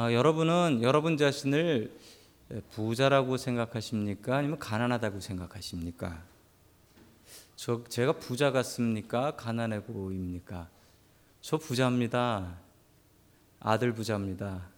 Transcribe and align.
아, 0.00 0.12
여러분은 0.12 0.82
여러분 0.82 1.16
자신을 1.16 1.92
부자라고 2.70 3.36
생각하십니까? 3.36 4.36
아니면 4.36 4.60
가난하다고 4.60 5.18
생각하십니까? 5.18 6.22
저 7.56 7.82
제가 7.82 8.12
부자 8.12 8.52
같습니까? 8.52 9.32
가난해 9.32 9.82
보입니까? 9.82 10.68
저 11.40 11.58
부자입니다. 11.58 12.58
아들 13.58 13.92
부자입니다. 13.92 14.68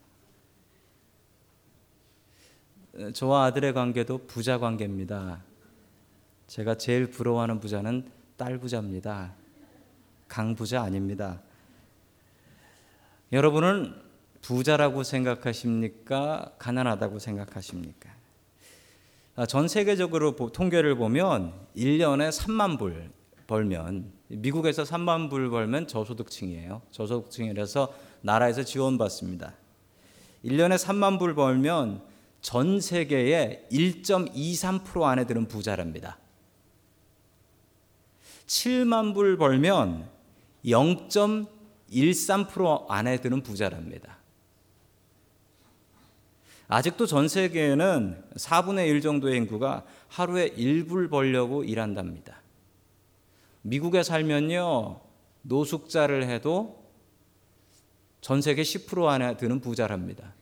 저와 3.12 3.44
아들의 3.44 3.74
관계도 3.74 4.26
부자 4.26 4.56
관계입니다. 4.56 5.42
제가 6.46 6.76
제일 6.76 7.10
부러워하는 7.10 7.60
부자는 7.60 8.10
딸 8.38 8.56
부자입니다. 8.56 9.34
강 10.28 10.54
부자 10.54 10.80
아닙니다. 10.80 11.42
여러분은 13.34 14.08
부자라고 14.42 15.02
생각하십니까? 15.02 16.52
가난하다고 16.58 17.18
생각하십니까? 17.18 18.10
아, 19.36 19.46
전 19.46 19.68
세계적으로 19.68 20.34
통계를 20.34 20.96
보면 20.96 21.52
1년에 21.76 22.30
3만 22.30 22.78
불 22.78 23.10
벌면 23.46 24.12
미국에서 24.28 24.84
3만 24.84 25.30
불 25.30 25.50
벌면 25.50 25.88
저소득층이에요. 25.88 26.80
저소득층이라서 26.90 27.92
나라에서 28.22 28.64
지원받습니다. 28.64 29.54
1년에 30.44 30.78
3만 30.78 31.18
불 31.18 31.34
벌면 31.34 32.02
전 32.40 32.80
세계의 32.80 33.66
1.23% 33.70 35.02
안에 35.02 35.26
드는 35.26 35.48
부자랍니다. 35.48 36.16
7만 38.46 39.12
불 39.14 39.36
벌면 39.36 40.08
0.13% 40.64 42.86
안에 42.88 43.20
드는 43.20 43.42
부자랍니다. 43.42 44.19
아직도 46.72 47.06
전 47.06 47.26
세계에는 47.26 48.22
4분의 48.36 48.86
1 48.86 49.00
정도의 49.00 49.36
인구가 49.38 49.84
하루에 50.06 50.50
1불 50.50 51.10
벌려고 51.10 51.64
일한답니다. 51.64 52.40
미국에 53.62 54.04
살면요, 54.04 55.00
노숙자를 55.42 56.28
해도 56.28 56.88
전 58.20 58.40
세계 58.40 58.62
10% 58.62 59.06
안에 59.06 59.36
드는 59.36 59.60
부자랍니다. 59.60 60.32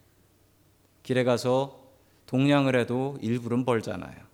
길에 1.02 1.24
가서 1.24 1.82
동냥을 2.26 2.78
해도 2.78 3.16
1불은 3.22 3.64
벌잖아요. 3.64 4.28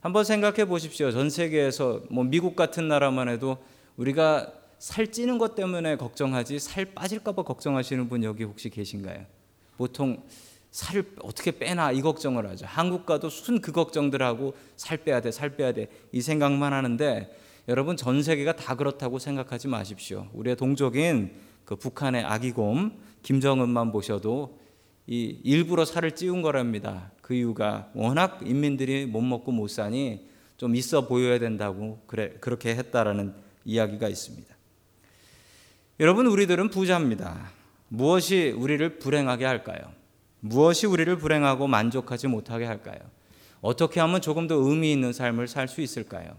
한번 0.00 0.22
생각해 0.22 0.66
보십시오. 0.66 1.10
전 1.10 1.28
세계에서 1.28 2.04
뭐 2.08 2.22
미국 2.22 2.54
같은 2.54 2.86
나라만 2.86 3.28
해도 3.28 3.58
우리가 3.96 4.52
살 4.78 5.10
찌는 5.10 5.38
것 5.38 5.56
때문에 5.56 5.96
걱정하지 5.96 6.60
살 6.60 6.84
빠질까 6.84 7.32
봐 7.32 7.42
걱정하시는 7.42 8.08
분 8.08 8.22
여기 8.22 8.44
혹시 8.44 8.70
계신가요? 8.70 9.37
보통 9.78 10.22
살 10.70 11.02
어떻게 11.22 11.52
빼나 11.52 11.92
이 11.92 12.02
걱정을 12.02 12.46
하죠. 12.50 12.66
한국 12.68 13.06
가도 13.06 13.30
순 13.30 13.60
그 13.62 13.72
걱정들 13.72 14.22
하고 14.22 14.54
살 14.76 14.98
빼야 14.98 15.22
돼, 15.22 15.30
살 15.30 15.56
빼야 15.56 15.72
돼 15.72 15.88
이 16.12 16.20
생각만 16.20 16.74
하는데 16.74 17.34
여러분 17.68 17.96
전 17.96 18.22
세계가 18.22 18.56
다 18.56 18.74
그렇다고 18.74 19.18
생각하지 19.18 19.68
마십시오. 19.68 20.28
우리의 20.34 20.56
동족인 20.56 21.32
그 21.64 21.76
북한의 21.76 22.24
아기곰 22.24 22.92
김정은만 23.22 23.92
보셔도 23.92 24.58
이 25.06 25.40
일부러 25.42 25.84
살을 25.84 26.12
찌운 26.14 26.42
거랍니다. 26.42 27.12
그 27.22 27.34
이유가 27.34 27.90
워낙 27.94 28.40
인민들이 28.44 29.06
못 29.06 29.20
먹고 29.22 29.52
못 29.52 29.68
사니 29.68 30.28
좀 30.56 30.74
있어 30.74 31.06
보여야 31.06 31.38
된다고 31.38 32.02
그래 32.06 32.34
그렇게 32.40 32.74
했다라는 32.74 33.34
이야기가 33.64 34.08
있습니다. 34.08 34.54
여러분 36.00 36.26
우리들은 36.26 36.70
부자입니다. 36.70 37.57
무엇이 37.88 38.50
우리를 38.56 38.98
불행하게 38.98 39.44
할까요? 39.44 39.80
무엇이 40.40 40.86
우리를 40.86 41.16
불행하고 41.16 41.66
만족하지 41.66 42.28
못하게 42.28 42.64
할까요? 42.64 42.98
어떻게 43.60 44.00
하면 44.00 44.20
조금 44.20 44.46
더 44.46 44.54
의미 44.54 44.92
있는 44.92 45.12
삶을 45.12 45.48
살 45.48 45.68
수 45.68 45.80
있을까요? 45.80 46.30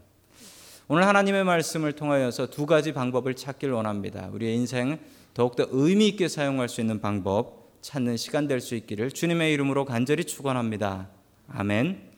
오늘 0.87 1.05
하나님의 1.05 1.43
말씀을 1.43 1.93
통하여서 1.93 2.47
두 2.47 2.65
가지 2.65 2.93
방법을 2.93 3.35
찾길 3.35 3.71
원합니다. 3.71 4.29
우리의 4.31 4.55
인생 4.55 4.99
더욱더 5.33 5.67
의미 5.69 6.07
있게 6.07 6.27
사용할 6.27 6.69
수 6.69 6.81
있는 6.81 6.99
방법 6.99 7.77
찾는 7.81 8.17
시간 8.17 8.47
될 8.47 8.59
수 8.59 8.75
있기를 8.75 9.11
주님의 9.11 9.53
이름으로 9.53 9.85
간절히 9.85 10.23
축원합니다. 10.23 11.09
아멘. 11.49 12.09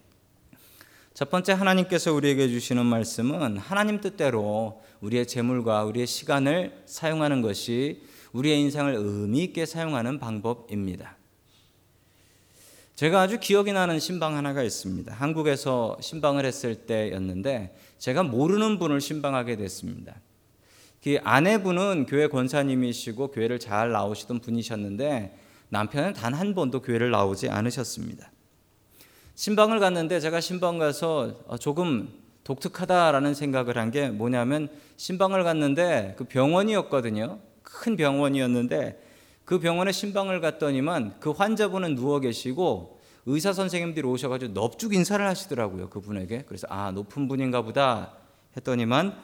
첫 1.13 1.29
번째 1.29 1.53
하나님께서 1.53 2.13
우리에게 2.13 2.47
주시는 2.47 2.85
말씀은 2.85 3.57
하나님 3.57 3.99
뜻대로 3.99 4.81
우리의 5.01 5.27
재물과 5.27 5.83
우리의 5.83 6.07
시간을 6.07 6.83
사용하는 6.85 7.41
것이 7.41 8.03
우리의 8.33 8.59
인생을 8.61 8.93
의미 8.95 9.43
있게 9.43 9.65
사용하는 9.65 10.19
방법입니다. 10.19 11.17
제가 12.95 13.21
아주 13.21 13.39
기억이 13.39 13.73
나는 13.73 13.99
신방 13.99 14.35
하나가 14.35 14.61
있습니다. 14.63 15.13
한국에서 15.13 15.97
신방을 16.01 16.45
했을 16.45 16.75
때였는데 16.75 17.75
제가 17.97 18.23
모르는 18.23 18.77
분을 18.79 19.01
신방하게 19.01 19.55
됐습니다. 19.57 20.15
그 21.03 21.17
아내분은 21.23 22.05
교회 22.05 22.27
권사님이시고 22.27 23.29
교회를 23.31 23.59
잘 23.59 23.91
나오시던 23.91 24.39
분이셨는데 24.39 25.35
남편은 25.69 26.13
단 26.13 26.33
한 26.33 26.53
번도 26.53 26.81
교회를 26.81 27.09
나오지 27.11 27.49
않으셨습니다. 27.49 28.31
신방을 29.35 29.79
갔는데 29.79 30.19
제가 30.19 30.39
신방 30.41 30.77
가서 30.77 31.39
어, 31.47 31.57
조금 31.57 32.09
독특하다라는 32.43 33.33
생각을 33.33 33.77
한 33.77 33.89
게 33.89 34.09
뭐냐면 34.09 34.69
신방을 34.97 35.43
갔는데 35.43 36.15
그 36.17 36.25
병원이었거든요. 36.25 37.39
큰 37.63 37.95
병원이었는데 37.95 39.01
그 39.45 39.59
병원에 39.59 39.91
신방을 39.91 40.41
갔더니만 40.41 41.19
그 41.19 41.31
환자분은 41.31 41.95
누워 41.95 42.19
계시고 42.19 42.99
의사 43.25 43.53
선생님들이 43.53 44.07
오셔가지고 44.07 44.53
넙죽 44.53 44.93
인사를 44.93 45.25
하시더라고요 45.25 45.89
그분에게 45.89 46.43
그래서 46.47 46.67
아 46.69 46.91
높은 46.91 47.27
분인가 47.27 47.61
보다 47.61 48.13
했더니만 48.57 49.17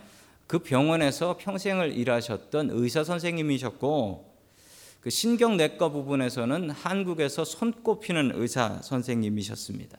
그 0.47 0.59
병원에서 0.59 1.37
평생을 1.37 1.91
일하셨던 1.93 2.69
의사 2.71 3.03
선생님이셨고 3.03 4.37
그 5.01 5.09
신경내과 5.09 5.89
부분에서는 5.89 6.69
한국에서 6.71 7.45
손꼽히는 7.45 8.31
의사 8.35 8.81
선생님이셨습니다. 8.81 9.97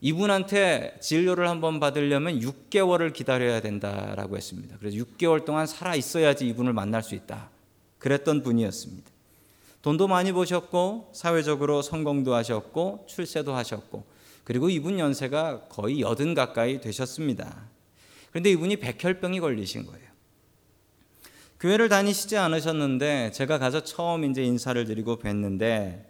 이분한테 0.00 0.96
진료를 1.00 1.48
한번 1.48 1.78
받으려면 1.78 2.40
6개월을 2.40 3.12
기다려야 3.12 3.60
된다라고 3.60 4.36
했습니다. 4.36 4.76
그래서 4.78 4.96
6개월 4.96 5.44
동안 5.44 5.66
살아 5.66 5.94
있어야지 5.94 6.46
이분을 6.48 6.72
만날 6.72 7.02
수 7.02 7.14
있다. 7.14 7.50
그랬던 7.98 8.42
분이었습니다. 8.42 9.10
돈도 9.82 10.08
많이 10.08 10.32
버셨고 10.32 11.10
사회적으로 11.14 11.82
성공도 11.82 12.34
하셨고 12.34 13.06
출세도 13.08 13.54
하셨고 13.54 14.04
그리고 14.44 14.68
이분 14.68 14.98
연세가 14.98 15.68
거의 15.68 16.00
여든 16.00 16.34
가까이 16.34 16.80
되셨습니다. 16.80 17.68
그런데 18.30 18.50
이분이 18.50 18.76
백혈병이 18.76 19.40
걸리신 19.40 19.86
거예요. 19.86 20.10
교회를 21.60 21.90
다니시지 21.90 22.38
않으셨는데 22.38 23.32
제가 23.32 23.58
가서 23.58 23.84
처음 23.84 24.24
이제 24.24 24.42
인사를 24.42 24.82
드리고 24.86 25.18
뵀는데 25.18 26.09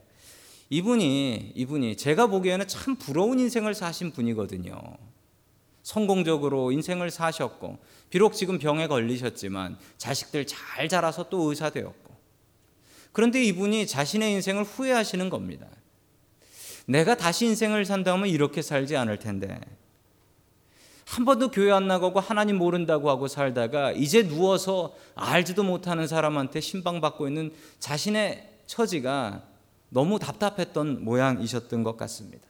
이분이 0.70 1.52
이분이 1.56 1.96
제가 1.96 2.28
보기에는 2.28 2.66
참 2.68 2.96
부러운 2.96 3.40
인생을 3.40 3.74
사신 3.74 4.12
분이거든요. 4.12 4.80
성공적으로 5.82 6.70
인생을 6.70 7.10
사셨고 7.10 7.78
비록 8.08 8.34
지금 8.34 8.58
병에 8.58 8.86
걸리셨지만 8.86 9.76
자식들 9.98 10.46
잘 10.46 10.88
자라서 10.88 11.28
또 11.28 11.50
의사 11.50 11.70
되었고 11.70 12.14
그런데 13.12 13.42
이분이 13.42 13.88
자신의 13.88 14.32
인생을 14.34 14.62
후회하시는 14.62 15.28
겁니다. 15.30 15.66
내가 16.86 17.16
다시 17.16 17.46
인생을 17.46 17.84
산다면 17.84 18.28
이렇게 18.28 18.62
살지 18.62 18.96
않을 18.96 19.18
텐데 19.18 19.58
한 21.06 21.24
번도 21.24 21.50
교회 21.50 21.72
안 21.72 21.88
나가고 21.88 22.20
하나님 22.20 22.56
모른다고 22.56 23.10
하고 23.10 23.26
살다가 23.26 23.90
이제 23.90 24.28
누워서 24.28 24.94
알지도 25.16 25.64
못하는 25.64 26.06
사람한테 26.06 26.60
신방받고 26.60 27.26
있는 27.26 27.52
자신의 27.80 28.48
처지가 28.66 29.49
너무 29.90 30.18
답답했던 30.18 31.04
모양이셨던 31.04 31.82
것 31.82 31.96
같습니다. 31.98 32.48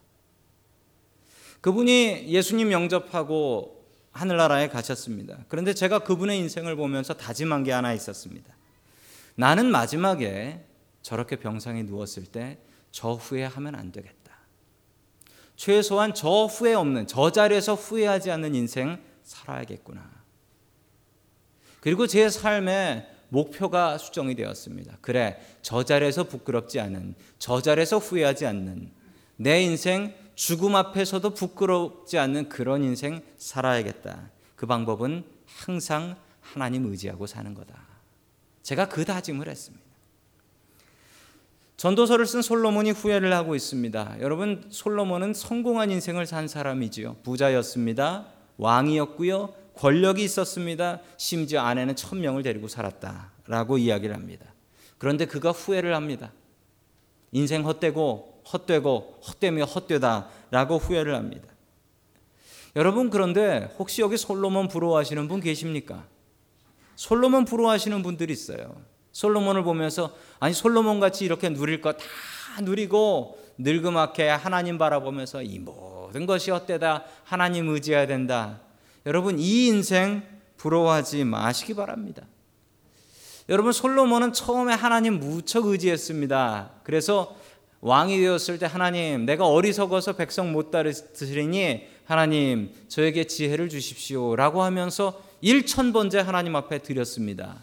그분이 1.60 2.28
예수님 2.28 2.72
영접하고 2.72 3.84
하늘나라에 4.12 4.68
가셨습니다. 4.68 5.38
그런데 5.48 5.74
제가 5.74 6.00
그분의 6.00 6.38
인생을 6.38 6.76
보면서 6.76 7.14
다짐한 7.14 7.64
게 7.64 7.72
하나 7.72 7.92
있었습니다. 7.92 8.54
나는 9.34 9.66
마지막에 9.66 10.64
저렇게 11.02 11.36
병상에 11.36 11.82
누웠을 11.82 12.24
때 12.24 12.58
저 12.90 13.12
후회하면 13.12 13.74
안 13.74 13.92
되겠다. 13.92 14.18
최소한 15.56 16.14
저 16.14 16.46
후회 16.46 16.74
없는 16.74 17.06
저 17.06 17.30
자리에서 17.30 17.74
후회하지 17.74 18.30
않는 18.30 18.54
인생 18.54 19.02
살아야겠구나. 19.22 20.10
그리고 21.80 22.06
제 22.06 22.28
삶에 22.28 23.09
목표가 23.30 23.96
수정이 23.96 24.34
되었습니다. 24.34 24.98
그래, 25.00 25.40
저 25.62 25.82
자리에서 25.82 26.24
부끄럽지 26.24 26.78
않은, 26.80 27.14
저 27.38 27.62
자리에서 27.62 27.98
후회하지 27.98 28.46
않는, 28.46 28.90
내 29.36 29.62
인생 29.62 30.14
죽음 30.34 30.76
앞에서도 30.76 31.30
부끄럽지 31.30 32.18
않는 32.18 32.48
그런 32.48 32.84
인생 32.84 33.22
살아야겠다. 33.38 34.30
그 34.56 34.66
방법은 34.66 35.24
항상 35.46 36.16
하나님 36.40 36.86
의지하고 36.86 37.26
사는 37.26 37.54
거다. 37.54 37.74
제가 38.62 38.88
그 38.88 39.04
다짐을 39.04 39.48
했습니다. 39.48 39.84
전도서를 41.76 42.26
쓴 42.26 42.42
솔로몬이 42.42 42.90
후회를 42.90 43.32
하고 43.32 43.54
있습니다. 43.54 44.16
여러분 44.20 44.66
솔로몬은 44.68 45.32
성공한 45.32 45.90
인생을 45.90 46.26
산 46.26 46.46
사람이지요. 46.46 47.16
부자였습니다. 47.22 48.26
왕이었고요. 48.58 49.54
권력이 49.74 50.22
있었습니다. 50.24 51.00
심지어 51.16 51.62
아내는 51.62 51.96
천 51.96 52.20
명을 52.20 52.42
데리고 52.42 52.68
살았다라고 52.68 53.78
이야기를 53.78 54.14
합니다. 54.14 54.46
그런데 54.98 55.26
그가 55.26 55.50
후회를 55.50 55.94
합니다. 55.94 56.32
인생 57.32 57.64
헛되고 57.64 58.42
헛되고 58.52 59.20
헛되며 59.26 59.64
헛되다라고 59.64 60.78
후회를 60.78 61.14
합니다. 61.14 61.48
여러분 62.76 63.10
그런데 63.10 63.72
혹시 63.78 64.02
여기 64.02 64.16
솔로몬 64.16 64.68
부러워하시는 64.68 65.26
분 65.28 65.40
계십니까? 65.40 66.04
솔로몬 66.96 67.44
부러워하시는 67.44 68.02
분들이 68.02 68.32
있어요. 68.32 68.76
솔로몬을 69.12 69.64
보면서 69.64 70.14
아니 70.38 70.54
솔로몬 70.54 71.00
같이 71.00 71.24
이렇게 71.24 71.48
누릴 71.48 71.80
거 71.80 71.92
다 72.54 72.62
누리고 72.62 73.38
늙음하게 73.58 74.28
하나님 74.28 74.78
바라보면서 74.78 75.42
이 75.42 75.58
모든 75.58 76.26
것이 76.26 76.50
헛되다 76.50 77.04
하나님 77.24 77.68
의지해야 77.68 78.06
된다. 78.06 78.60
여러분 79.06 79.38
이 79.38 79.66
인생 79.66 80.22
부러워하지 80.56 81.24
마시기 81.24 81.74
바랍니다. 81.74 82.26
여러분 83.48 83.72
솔로몬은 83.72 84.32
처음에 84.32 84.74
하나님 84.74 85.18
무척 85.18 85.66
의지했습니다. 85.66 86.70
그래서 86.84 87.36
왕이 87.80 88.18
되었을 88.18 88.58
때 88.58 88.66
하나님 88.66 89.24
내가 89.24 89.46
어리석어서 89.46 90.14
백성 90.14 90.52
못 90.52 90.70
따르시니 90.70 91.86
하나님 92.04 92.72
저에게 92.88 93.24
지혜를 93.24 93.68
주십시오라고 93.70 94.62
하면서 94.62 95.20
1천 95.42 95.92
번째 95.92 96.20
하나님 96.20 96.54
앞에 96.56 96.78
드렸습니다. 96.78 97.56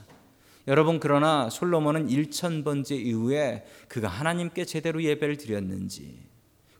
여러분 0.67 0.99
그러나 0.99 1.49
솔로몬은 1.49 2.09
1천 2.09 2.65
번째 2.65 2.95
이후에 2.95 3.65
그가 3.87 4.07
하나님께 4.07 4.65
제대로 4.65 5.03
예배를 5.03 5.37
드렸는지 5.37 6.17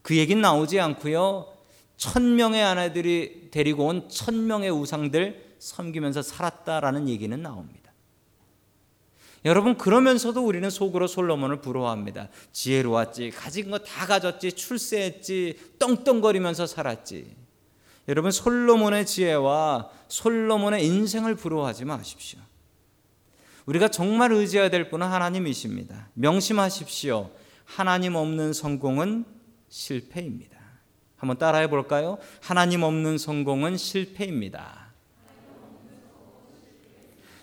그 0.01 0.18
얘기는 0.18 0.42
나오지 0.42 0.80
않고요. 0.80 1.56
천 1.98 2.36
명의 2.36 2.64
아내들이 2.64 3.50
데리고 3.52 3.88
온 3.88 4.08
천 4.10 4.48
명의 4.48 4.70
우상들 4.70 5.56
섬기면서 5.60 6.22
살았다라는 6.22 7.10
얘기는 7.10 7.42
나옵니다. 7.42 7.92
여러분 9.46 9.78
그러면서도 9.78 10.46
우리는 10.46 10.70
속으로 10.70 11.08
솔로몬을 11.08 11.62
부러워합니다. 11.62 12.30
지혜로웠지, 12.52 13.32
가진 13.32 13.72
거 13.72 13.78
다 13.80 14.06
가졌지, 14.06 14.52
출세했지, 14.52 15.58
떵떵거리면서 15.80 16.68
살았지. 16.68 17.36
여러분 18.08 18.32
솔로몬의 18.32 19.06
지혜와 19.06 19.90
솔로몬의 20.08 20.86
인생을 20.86 21.36
부러워하지 21.36 21.86
마십시오. 21.86 22.40
우리가 23.66 23.90
정말 23.90 24.32
의지해야 24.32 24.70
될 24.70 24.90
분은 24.90 25.06
하나님이십니다. 25.08 26.10
명심하십시오. 26.14 27.30
하나님 27.66 28.16
없는 28.16 28.54
성공은 28.54 29.26
실패입니다. 29.70 30.56
한번 31.18 31.38
따라해 31.38 31.69
볼까요? 31.69 32.18
하나님 32.42 32.84
없는 32.84 33.18
성공은 33.18 33.78
실패입니다. 33.78 34.88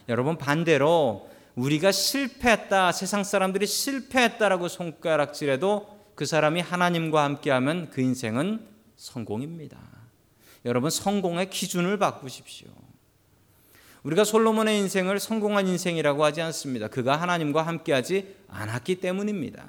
여러분 0.08 0.36
반대로 0.38 1.28
우리가 1.56 1.92
실패했다, 1.92 2.92
세상 2.92 3.24
사람들이 3.24 3.66
실패했다라고 3.66 4.68
손가락질해도 4.68 5.94
그 6.14 6.26
사람이 6.26 6.60
하나님과 6.60 7.22
함께하면 7.22 7.90
그 7.90 8.00
인생은 8.00 8.66
성공입니다. 8.96 9.78
여러분 10.64 10.90
성공의 10.90 11.50
기준을 11.50 11.98
바꾸십시오. 11.98 12.68
우리가 14.02 14.24
솔로몬의 14.24 14.78
인생을 14.80 15.18
성공한 15.18 15.66
인생이라고 15.66 16.24
하지 16.24 16.42
않습니다. 16.42 16.88
그가 16.88 17.16
하나님과 17.16 17.62
함께하지 17.62 18.36
않았기 18.48 18.96
때문입니다. 18.96 19.64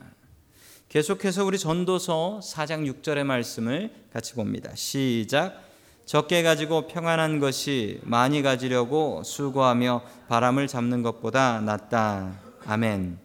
계속해서 0.90 1.44
우리 1.44 1.60
전도서 1.60 2.40
4장 2.42 2.90
6절의 3.02 3.24
말씀을 3.24 3.92
같이 4.14 4.34
봅니다. 4.34 4.74
시작. 4.76 5.62
적게 6.06 6.44
가지고 6.44 6.88
평안한 6.88 7.40
것이 7.40 8.00
많이 8.04 8.42
가지려고 8.42 9.24
수고하며 9.24 10.04
바람을 10.30 10.68
잡는 10.68 11.02
것보다 11.02 11.60
낫다. 11.62 12.40
아멘. 12.66 13.18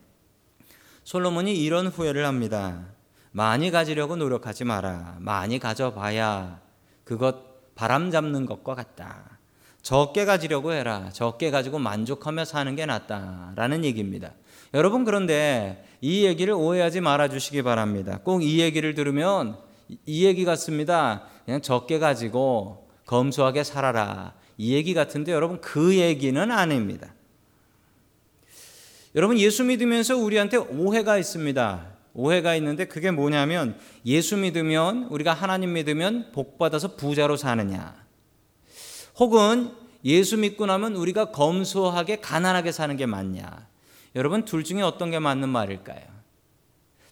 솔로몬이 1.04 1.62
이런 1.62 1.88
후회를 1.88 2.26
합니다. 2.26 2.86
많이 3.30 3.70
가지려고 3.70 4.16
노력하지 4.16 4.64
마라. 4.64 5.16
많이 5.20 5.58
가져봐야 5.58 6.60
그것 7.04 7.74
바람 7.74 8.10
잡는 8.10 8.46
것과 8.46 8.74
같다. 8.74 9.38
적게 9.82 10.24
가지려고 10.24 10.72
해라. 10.72 11.10
적게 11.12 11.50
가지고 11.50 11.78
만족하며 11.78 12.46
사는 12.46 12.74
게 12.74 12.86
낫다라는 12.86 13.84
얘기입니다. 13.84 14.32
여러분 14.74 15.04
그런데 15.04 15.84
이 16.00 16.24
얘기를 16.24 16.54
오해하지 16.54 17.00
말아 17.00 17.28
주시기 17.28 17.62
바랍니다. 17.62 18.20
꼭 18.24 18.42
이 18.42 18.60
얘기를 18.60 18.94
들으면 18.94 19.58
이 20.06 20.24
얘기 20.24 20.44
같습니다. 20.44 21.24
그냥 21.44 21.60
적게 21.60 21.98
가지고 21.98 22.88
검소하게 23.06 23.64
살아라. 23.64 24.34
이 24.56 24.74
얘기 24.74 24.94
같은데 24.94 25.32
여러분 25.32 25.60
그 25.60 25.96
얘기는 25.96 26.50
아닙니다. 26.50 27.12
여러분 29.16 29.38
예수 29.38 29.64
믿으면서 29.64 30.16
우리한테 30.16 30.56
오해가 30.56 31.18
있습니다. 31.18 31.86
오해가 32.14 32.54
있는데 32.56 32.84
그게 32.86 33.10
뭐냐면 33.10 33.76
예수 34.06 34.36
믿으면 34.36 35.08
우리가 35.10 35.32
하나님 35.32 35.72
믿으면 35.72 36.30
복 36.32 36.58
받아서 36.58 36.94
부자로 36.94 37.36
사느냐. 37.36 37.96
혹은 39.18 39.72
예수 40.04 40.36
믿고 40.38 40.66
나면 40.66 40.94
우리가 40.94 41.32
검소하게 41.32 42.20
가난하게 42.20 42.70
사는 42.70 42.96
게 42.96 43.06
맞냐? 43.06 43.69
여러분 44.14 44.44
둘 44.44 44.64
중에 44.64 44.82
어떤 44.82 45.10
게 45.10 45.18
맞는 45.18 45.48
말일까요? 45.48 46.02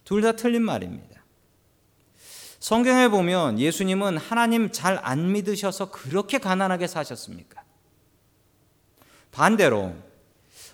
둘 0.03 0.21
다 0.21 0.31
틀린 0.33 0.63
말입니다. 0.63 1.19
성경에 2.59 3.07
보면 3.07 3.59
예수님은 3.59 4.17
하나님 4.17 4.71
잘 4.71 4.99
안 5.03 5.31
믿으셔서 5.31 5.91
그렇게 5.91 6.39
가난하게 6.39 6.87
사셨습니까? 6.87 7.63
반대로 9.31 9.93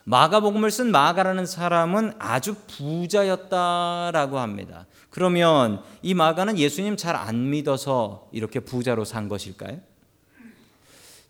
마가복음을 0.06 0.72
쓴 0.72 0.92
마가라는 0.92 1.46
사람은 1.46 2.14
아주 2.20 2.56
부자였다라고 2.68 4.40
합니다. 4.40 4.86
그러면 5.10 5.84
이 6.02 6.14
마가는 6.14 6.58
예수님 6.58 6.96
잘 6.98 7.16
안 7.16 7.50
믿어서 7.50 8.30
이렇게 8.32 8.60
부자로 8.60 9.04
산 9.06 9.28
것일까요? 9.28 9.80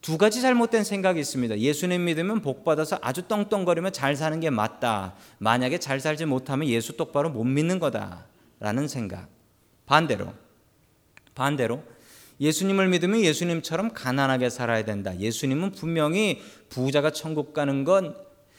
두 0.05 0.19
가지 0.19 0.39
잘못된 0.39 0.83
생각이 0.83 1.19
있습니다. 1.19 1.57
예수님 1.57 2.05
믿으면 2.05 2.41
복 2.41 2.63
받아서 2.63 2.99
아주 3.01 3.23
떵떵거리며 3.23 3.89
잘 3.89 4.15
사는 4.15 4.39
게 4.39 4.51
맞다. 4.51 5.15
만약에 5.39 5.79
잘 5.79 5.99
살지 5.99 6.27
못하면 6.27 6.67
예수 6.67 6.95
똑바로 6.95 7.31
못 7.31 7.43
믿는 7.43 7.79
거다라는 7.79 8.87
생각. 8.87 9.27
반대로 9.87 10.31
반대로 11.33 11.83
예수님을 12.39 12.87
믿으면 12.89 13.21
예수님처럼 13.21 13.93
가난하게 13.95 14.51
살아야 14.51 14.85
된다. 14.85 15.17
예수님은 15.17 15.71
분명히 15.71 16.39
부자가 16.69 17.09
천국 17.09 17.55
가는 17.55 17.83
건 17.83 18.15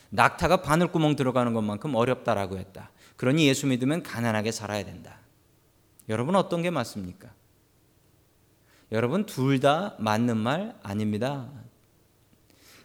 낙타가 0.09 0.63
바늘구멍 0.63 1.15
들어가는 1.15 1.53
것만큼 1.53 1.95
어렵다라고 1.95 2.57
했다. 2.57 2.91
그러니 3.15 3.47
예수 3.47 3.67
믿으면 3.67 4.03
가난하게 4.03 4.51
살아야 4.51 4.83
된다. 4.83 5.19
여러분 6.09 6.35
어떤 6.35 6.61
게 6.61 6.71
맞습니까? 6.71 7.29
여러분 8.91 9.25
둘 9.25 9.59
다 9.59 9.95
맞는 9.99 10.37
말 10.37 10.75
아닙니다. 10.83 11.49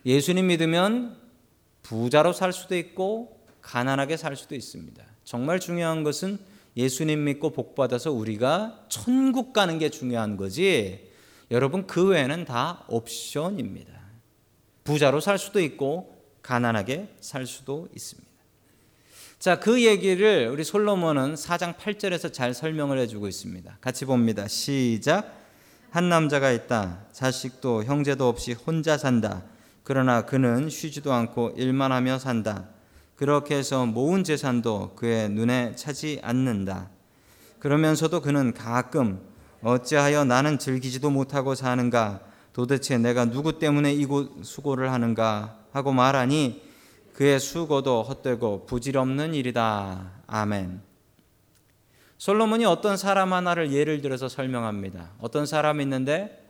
예수님 0.04 0.48
믿으면 0.48 1.16
부자로 1.82 2.32
살 2.32 2.52
수도 2.52 2.76
있고 2.76 3.40
가난하게 3.60 4.16
살 4.16 4.36
수도 4.36 4.54
있습니다. 4.54 5.04
정말 5.24 5.60
중요한 5.60 6.02
것은 6.02 6.38
예수님 6.76 7.24
믿고 7.24 7.50
복 7.50 7.74
받아서 7.74 8.10
우리가 8.10 8.86
천국 8.88 9.52
가는 9.52 9.78
게 9.78 9.90
중요한 9.90 10.36
거지. 10.36 11.10
여러분 11.50 11.86
그 11.86 12.08
외에는 12.08 12.46
다 12.46 12.84
옵션입니다. 12.88 13.92
부자로 14.84 15.20
살 15.20 15.38
수도 15.38 15.60
있고 15.60 16.16
가난하게 16.42 17.14
살 17.20 17.46
수도 17.46 17.88
있습니다. 17.94 18.32
자, 19.38 19.60
그 19.60 19.84
얘기를 19.84 20.48
우리 20.48 20.64
솔로몬은 20.64 21.34
4장 21.34 21.76
8절에서 21.76 22.32
잘 22.32 22.54
설명을 22.54 22.98
해 22.98 23.06
주고 23.06 23.28
있습니다. 23.28 23.78
같이 23.80 24.04
봅니다. 24.04 24.48
시작. 24.48 25.41
한 25.92 26.08
남자가 26.08 26.50
있다. 26.52 27.00
자식도 27.12 27.84
형제도 27.84 28.26
없이 28.26 28.54
혼자 28.54 28.96
산다. 28.96 29.42
그러나 29.84 30.22
그는 30.22 30.70
쉬지도 30.70 31.12
않고 31.12 31.52
일만 31.58 31.92
하며 31.92 32.18
산다. 32.18 32.64
그렇게 33.14 33.56
해서 33.56 33.84
모은 33.84 34.24
재산도 34.24 34.94
그의 34.96 35.28
눈에 35.28 35.76
차지 35.76 36.18
않는다. 36.22 36.88
그러면서도 37.58 38.22
그는 38.22 38.54
가끔 38.54 39.20
어찌하여 39.62 40.24
나는 40.24 40.58
즐기지도 40.58 41.10
못하고 41.10 41.54
사는가? 41.54 42.20
도대체 42.54 42.96
내가 42.96 43.26
누구 43.26 43.58
때문에 43.58 43.92
이곳 43.92 44.46
수고를 44.46 44.90
하는가? 44.92 45.58
하고 45.72 45.92
말하니 45.92 46.62
그의 47.12 47.38
수고도 47.38 48.02
헛되고 48.02 48.64
부질없는 48.64 49.34
일이다. 49.34 50.10
아멘. 50.26 50.91
솔로몬이 52.22 52.64
어떤 52.64 52.96
사람 52.96 53.32
하나를 53.32 53.72
예를 53.72 54.00
들어서 54.00 54.28
설명합니다. 54.28 55.10
어떤 55.18 55.44
사람이 55.44 55.82
있는데 55.82 56.40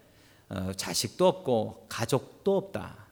어, 0.51 0.71
자식도 0.77 1.27
없고 1.27 1.87
가족도 1.89 2.59
없다. 2.59 3.07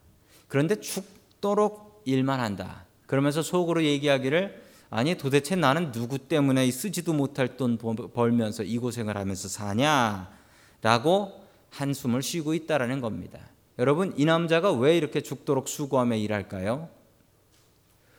그런데 0.47 0.79
죽도록 0.79 2.02
일만 2.05 2.38
한다. 2.38 2.85
그러면서 3.07 3.40
속으로 3.40 3.83
얘기하기를 3.85 4.62
아니 4.90 5.14
도대체 5.14 5.57
나는 5.57 5.90
누구 5.90 6.19
때문에 6.19 6.71
쓰지도 6.71 7.14
못할 7.14 7.57
돈 7.57 7.79
벌면서 7.79 8.62
이 8.62 8.76
고생을 8.76 9.17
하면서 9.17 9.49
사냐라고 9.49 11.43
한숨을 11.71 12.21
쉬고 12.21 12.52
있다라는 12.52 13.00
겁니다. 13.00 13.40
여러분 13.79 14.12
이 14.19 14.26
남자가 14.26 14.71
왜 14.71 14.99
이렇게 14.99 15.23
죽도록 15.23 15.67
수고하며 15.67 16.17
일할까요? 16.17 16.90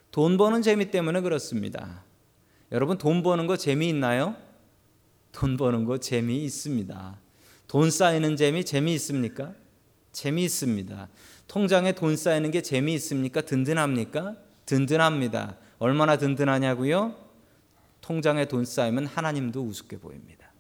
돈 0.10 0.38
버는 0.38 0.64
재미 0.64 0.90
때문에 0.90 1.22
그렇습니다. 1.22 2.02
여러분 2.72 2.98
돈 2.98 3.22
버는 3.22 3.48
거 3.48 3.58
재미있나요? 3.58 4.36
돈 5.32 5.58
버는 5.58 5.86
거 5.86 5.98
재미있습니다. 5.98 7.20
돈 7.68 7.92
쌓이는 7.92 8.36
재미 8.36 8.64
재미있습니까? 8.64 9.54
재미있습니다. 10.12 11.10
통장에 11.48 11.94
돈 11.94 12.16
쌓이는 12.16 12.52
게 12.52 12.62
재미있습니까? 12.62 13.42
든든합니까? 13.42 14.36
든든합니다. 14.66 15.58
얼마나 15.80 16.18
든든하냐고요? 16.18 17.16
통장에 18.02 18.46
돈 18.46 18.66
쌓이면 18.66 19.06
하나님도 19.06 19.62
우습게 19.62 20.00
보입니다. 20.00 20.52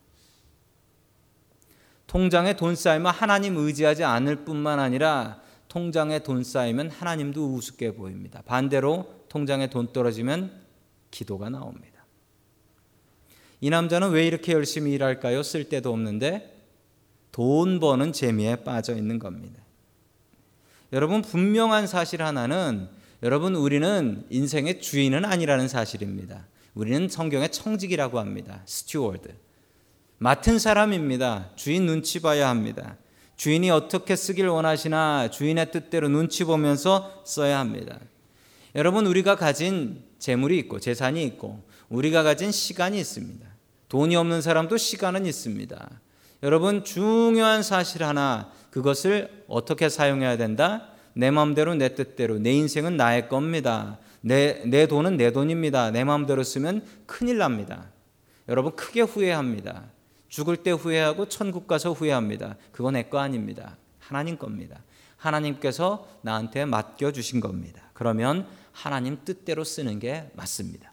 통장에 2.07 2.55
돈 2.55 2.75
쌓이면 2.75 3.13
하나님 3.13 3.57
의지하지 3.57 4.03
않을 4.03 4.43
뿐만 4.43 4.79
아니라 4.79 5.41
통장에 5.69 6.19
돈 6.19 6.43
쌓이면 6.43 6.89
하나님도 6.89 7.53
우습게 7.55 7.95
보입니다. 7.95 8.41
반대로 8.45 9.25
통장에 9.29 9.69
돈 9.69 9.93
떨어지면 9.93 10.51
기도가 11.09 11.49
나옵니다. 11.49 11.90
이 13.61 13.69
남자는 13.69 14.09
왜 14.09 14.25
이렇게 14.25 14.53
열심히 14.53 14.91
일할까요? 14.93 15.43
쓸 15.43 15.69
데도 15.69 15.93
없는데 15.93 16.51
돈 17.31 17.79
버는 17.79 18.11
재미에 18.11 18.57
빠져 18.57 18.95
있는 18.95 19.19
겁니다. 19.19 19.61
여러분 20.91 21.21
분명한 21.21 21.87
사실 21.87 22.23
하나는 22.23 22.89
여러분 23.23 23.55
우리는 23.55 24.25
인생의 24.29 24.81
주인은 24.81 25.23
아니라는 25.23 25.67
사실입니다. 25.67 26.47
우리는 26.73 27.07
성경의 27.07 27.51
청지기라고 27.51 28.19
합니다. 28.19 28.63
스튜어드. 28.65 29.29
맡은 30.17 30.57
사람입니다. 30.57 31.51
주인 31.55 31.85
눈치 31.85 32.19
봐야 32.19 32.49
합니다. 32.49 32.97
주인이 33.37 33.69
어떻게 33.69 34.15
쓰길 34.15 34.47
원하시나 34.47 35.29
주인의 35.29 35.71
뜻대로 35.71 36.09
눈치 36.09 36.43
보면서 36.43 37.23
써야 37.25 37.59
합니다. 37.59 37.99
여러분 38.73 39.05
우리가 39.05 39.35
가진 39.35 40.03
재물이 40.17 40.57
있고 40.59 40.79
재산이 40.79 41.23
있고 41.25 41.63
우리가 41.89 42.23
가진 42.23 42.51
시간이 42.51 42.99
있습니다. 42.99 43.50
돈이 43.91 44.15
없는 44.15 44.41
사람도 44.41 44.77
시간은 44.77 45.25
있습니다. 45.25 45.89
여러분 46.43 46.86
중요한 46.86 47.62
사실 47.62 48.05
하나 48.05 48.50
그것을 48.69 49.43
어떻게 49.50 49.89
사용해야 49.89 50.38
된다? 50.38 50.88
내 51.13 51.29
마음대로 51.29 51.75
내 51.75 51.93
뜻대로 51.93 52.39
내 52.39 52.53
인생은 52.53 52.95
나의 52.95 53.27
겁니다. 53.27 54.00
내, 54.21 54.63
내 54.65 54.88
돈은 54.88 55.17
내 55.17 55.33
돈입니다. 55.33 55.91
내 55.91 56.05
마음대로 56.05 56.41
쓰면 56.41 56.86
큰일 57.05 57.38
납니다. 57.38 57.91
여러분 58.48 58.77
크게 58.77 59.01
후회합니다. 59.01 59.83
죽을 60.29 60.55
때 60.55 60.71
후회하고 60.71 61.27
천국 61.27 61.67
가서 61.67 61.91
후회합니다. 61.91 62.55
그건 62.71 62.93
내 62.93 63.03
거 63.03 63.19
아닙니다. 63.19 63.75
하나님 64.00 64.38
겁니다. 64.38 64.81
하나님께서 65.17 66.07
나한테 66.21 66.63
맡겨 66.63 67.12
주신 67.12 67.41
겁니다. 67.41 67.81
그러면 67.93 68.48
하나님 68.71 69.17
뜻대로 69.25 69.65
쓰는 69.65 70.00
게 70.00 70.31
맞습니다. 70.36 70.90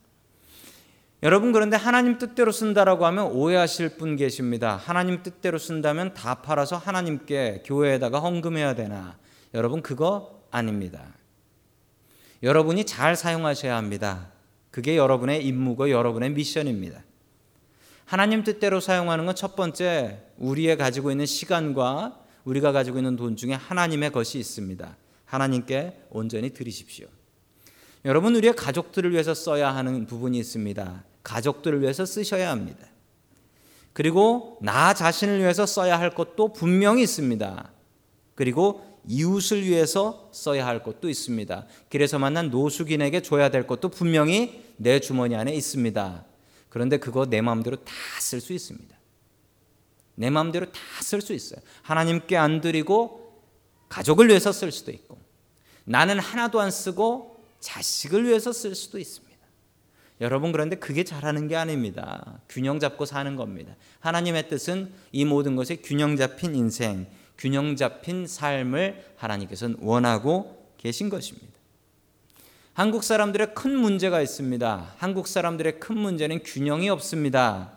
여러분 1.22 1.50
그런데 1.50 1.76
하나님 1.76 2.18
뜻대로 2.18 2.52
쓴다라고 2.52 3.04
하면 3.06 3.26
오해하실 3.32 3.96
분 3.96 4.14
계십니다. 4.14 4.76
하나님 4.76 5.22
뜻대로 5.22 5.58
쓴다면 5.58 6.14
다 6.14 6.36
팔아서 6.36 6.76
하나님께 6.76 7.64
교회에다가 7.64 8.20
헌금해야 8.20 8.74
되나? 8.74 9.18
여러분 9.52 9.82
그거 9.82 10.44
아닙니다. 10.52 11.02
여러분이 12.44 12.84
잘 12.84 13.16
사용하셔야 13.16 13.76
합니다. 13.76 14.28
그게 14.70 14.96
여러분의 14.96 15.44
임무고 15.44 15.90
여러분의 15.90 16.30
미션입니다. 16.30 17.02
하나님 18.04 18.44
뜻대로 18.44 18.80
사용하는 18.80 19.26
건 19.26 19.34
첫 19.34 19.56
번째 19.56 20.22
우리의 20.38 20.76
가지고 20.76 21.10
있는 21.10 21.26
시간과 21.26 22.24
우리가 22.44 22.70
가지고 22.70 22.98
있는 22.98 23.16
돈 23.16 23.36
중에 23.36 23.54
하나님의 23.54 24.12
것이 24.12 24.38
있습니다. 24.38 24.96
하나님께 25.24 26.04
온전히 26.10 26.50
드리십시오. 26.50 27.08
여러분 28.04 28.34
우리의 28.36 28.54
가족들을 28.54 29.12
위해서 29.12 29.34
써야 29.34 29.74
하는 29.74 30.06
부분이 30.06 30.38
있습니다. 30.38 31.04
가족들을 31.22 31.82
위해서 31.82 32.06
쓰셔야 32.06 32.50
합니다. 32.50 32.86
그리고 33.92 34.58
나 34.62 34.94
자신을 34.94 35.40
위해서 35.40 35.66
써야 35.66 35.98
할 35.98 36.14
것도 36.14 36.52
분명히 36.52 37.02
있습니다. 37.02 37.70
그리고 38.34 38.86
이웃을 39.08 39.64
위해서 39.64 40.28
써야 40.32 40.66
할 40.66 40.82
것도 40.82 41.08
있습니다. 41.08 41.66
길에서 41.90 42.18
만난 42.18 42.50
노숙인에게 42.50 43.22
줘야 43.22 43.48
될 43.50 43.66
것도 43.66 43.88
분명히 43.88 44.64
내 44.76 45.00
주머니 45.00 45.34
안에 45.34 45.52
있습니다. 45.54 46.24
그런데 46.68 46.98
그거 46.98 47.26
내 47.26 47.40
마음대로 47.40 47.76
다 47.76 47.92
쓸 48.20 48.40
수 48.40 48.52
있습니다. 48.52 48.96
내 50.14 50.30
마음대로 50.30 50.66
다 50.66 50.78
쓸 51.02 51.20
수 51.20 51.32
있어요. 51.32 51.60
하나님께 51.82 52.36
안 52.36 52.60
드리고 52.60 53.42
가족을 53.88 54.28
위해서 54.28 54.52
쓸 54.52 54.70
수도 54.70 54.92
있고 54.92 55.18
나는 55.84 56.18
하나도 56.20 56.60
안 56.60 56.70
쓰고 56.70 57.37
자식을 57.60 58.26
위해서 58.26 58.52
쓸 58.52 58.74
수도 58.74 58.98
있습니다. 58.98 59.28
여러분 60.20 60.50
그런데 60.50 60.76
그게 60.76 61.04
잘하는 61.04 61.46
게 61.48 61.56
아닙니다. 61.56 62.40
균형 62.48 62.80
잡고 62.80 63.04
사는 63.04 63.36
겁니다. 63.36 63.76
하나님의 64.00 64.48
뜻은 64.48 64.92
이 65.12 65.24
모든 65.24 65.54
것에 65.54 65.76
균형 65.76 66.16
잡힌 66.16 66.54
인생, 66.54 67.06
균형 67.36 67.76
잡힌 67.76 68.26
삶을 68.26 69.04
하나님께서는 69.16 69.76
원하고 69.80 70.66
계신 70.76 71.08
것입니다. 71.08 71.46
한국 72.72 73.02
사람들의 73.04 73.54
큰 73.54 73.76
문제가 73.76 74.20
있습니다. 74.20 74.94
한국 74.98 75.26
사람들의 75.26 75.80
큰 75.80 75.98
문제는 75.98 76.42
균형이 76.44 76.88
없습니다. 76.90 77.72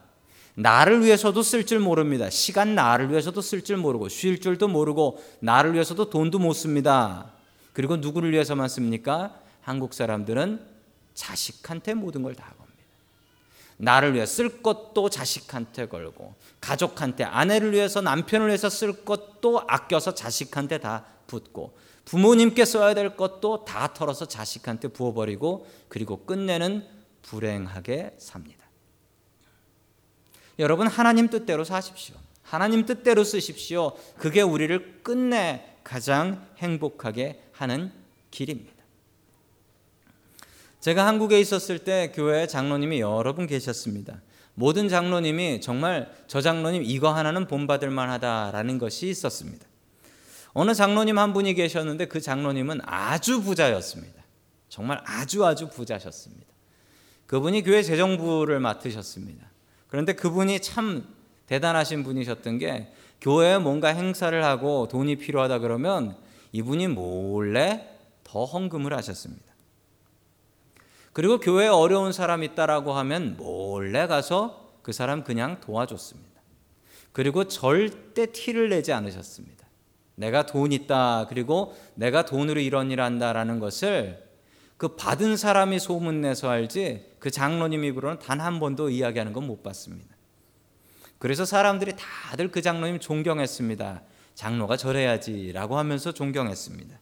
나를 0.55 1.03
위해서도 1.03 1.41
쓸 1.41 1.65
줄 1.65 1.79
모릅니다. 1.79 2.29
시간 2.29 2.75
나를 2.75 3.09
위해서도 3.09 3.41
쓸 3.41 3.63
줄 3.63 3.77
모르고 3.77 4.09
쉴 4.09 4.39
줄도 4.39 4.67
모르고 4.67 5.23
나를 5.39 5.73
위해서도 5.73 6.09
돈도 6.09 6.39
못 6.39 6.53
씁니다. 6.53 7.31
그리고 7.73 7.97
누구를 7.97 8.31
위해서만 8.31 8.67
씁니까? 8.67 9.40
한국 9.61 9.93
사람들은 9.93 10.65
자식한테 11.13 11.93
모든 11.93 12.23
걸 12.23 12.35
다 12.35 12.45
겁니다. 12.53 12.71
나를 13.77 14.13
위해 14.13 14.25
쓸 14.25 14.61
것도 14.61 15.09
자식한테 15.09 15.87
걸고 15.87 16.35
가족한테 16.59 17.23
아내를 17.23 17.73
위해서 17.73 18.01
남편을 18.01 18.47
위해서 18.47 18.69
쓸 18.69 19.03
것도 19.05 19.63
아껴서 19.67 20.13
자식한테 20.13 20.77
다 20.77 21.05
붓고 21.27 21.75
부모님께 22.05 22.65
써야 22.65 22.93
될 22.93 23.15
것도 23.15 23.65
다 23.65 23.93
털어서 23.93 24.27
자식한테 24.27 24.89
부어버리고 24.89 25.67
그리고 25.87 26.25
끝내는 26.25 26.87
불행하게 27.21 28.15
삽니다. 28.17 28.65
여러분 30.59 30.87
하나님 30.87 31.29
뜻대로 31.29 31.63
사십시오. 31.63 32.15
하나님 32.43 32.85
뜻대로 32.85 33.23
쓰십시오. 33.23 33.95
그게 34.17 34.41
우리를 34.41 35.01
끝내 35.03 35.77
가장 35.83 36.47
행복하게 36.57 37.41
하는 37.53 37.91
길입니다. 38.29 38.80
제가 40.81 41.05
한국에 41.05 41.39
있었을 41.39 41.79
때 41.79 42.11
교회에 42.13 42.47
장로님이 42.47 42.99
여러 42.99 43.33
분 43.33 43.47
계셨습니다. 43.47 44.21
모든 44.55 44.89
장로님이 44.89 45.61
정말 45.61 46.11
저 46.27 46.41
장로님 46.41 46.83
이거 46.83 47.13
하나는 47.13 47.47
본받을 47.47 47.89
만하다라는 47.91 48.79
것이 48.79 49.07
있었습니다. 49.07 49.65
어느 50.53 50.73
장로님 50.73 51.17
한 51.17 51.33
분이 51.33 51.53
계셨는데 51.53 52.07
그 52.07 52.19
장로님은 52.19 52.81
아주 52.83 53.41
부자였습니다. 53.41 54.21
정말 54.69 55.01
아주 55.05 55.45
아주 55.45 55.69
부자셨습니다. 55.69 56.47
그분이 57.27 57.61
교회 57.61 57.83
재정부를 57.83 58.59
맡으셨습니다. 58.59 59.49
그런데 59.87 60.13
그분이 60.13 60.61
참 60.61 61.05
대단하신 61.45 62.03
분이셨던 62.03 62.57
게 62.57 62.91
교회에 63.21 63.59
뭔가 63.59 63.89
행사를 63.89 64.43
하고 64.43 64.87
돈이 64.89 65.17
필요하다 65.17 65.59
그러면 65.59 66.17
이분이 66.51 66.87
몰래 66.87 67.87
더 68.23 68.45
헌금을 68.45 68.93
하셨습니다. 68.97 69.50
그리고 71.13 71.39
교회에 71.39 71.67
어려운 71.67 72.11
사람 72.13 72.43
있다라고 72.43 72.93
하면 72.93 73.35
몰래 73.37 74.07
가서 74.07 74.71
그 74.81 74.93
사람 74.93 75.23
그냥 75.23 75.59
도와줬습니다. 75.61 76.29
그리고 77.11 77.47
절대 77.47 78.27
티를 78.31 78.69
내지 78.69 78.93
않으셨습니다. 78.93 79.67
내가 80.15 80.45
돈 80.45 80.71
있다. 80.71 81.27
그리고 81.27 81.75
내가 81.95 82.25
돈으로 82.25 82.59
이런 82.59 82.91
일 82.91 83.01
한다라는 83.01 83.59
것을 83.59 84.23
그 84.77 84.95
받은 84.95 85.37
사람이 85.37 85.79
소문내서 85.79 86.49
알지 86.49 87.15
그 87.19 87.29
장로님 87.29 87.83
입으로는 87.83 88.19
단 88.19 88.39
한 88.41 88.59
번도 88.59 88.89
이야기하는 88.89 89.33
건 89.33 89.45
못 89.45 89.61
봤습니다. 89.63 90.15
그래서 91.19 91.45
사람들이 91.45 91.93
다들 91.97 92.49
그 92.49 92.61
장로님 92.61 92.99
존경했습니다. 92.99 94.01
장로가 94.33 94.77
저래야지라고 94.77 95.77
하면서 95.77 96.11
존경했습니다. 96.11 96.97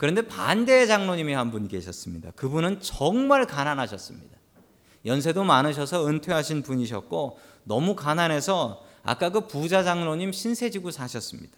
그런데 0.00 0.22
반대의 0.22 0.86
장로님이 0.86 1.34
한 1.34 1.50
분 1.50 1.68
계셨습니다. 1.68 2.30
그분은 2.30 2.80
정말 2.80 3.46
가난하셨습니다. 3.46 4.34
연세도 5.04 5.44
많으셔서 5.44 6.06
은퇴하신 6.06 6.62
분이셨고 6.62 7.38
너무 7.64 7.94
가난해서 7.94 8.82
아까 9.02 9.28
그 9.28 9.46
부자 9.46 9.82
장로님 9.82 10.32
신세지고 10.32 10.90
사셨습니다. 10.90 11.54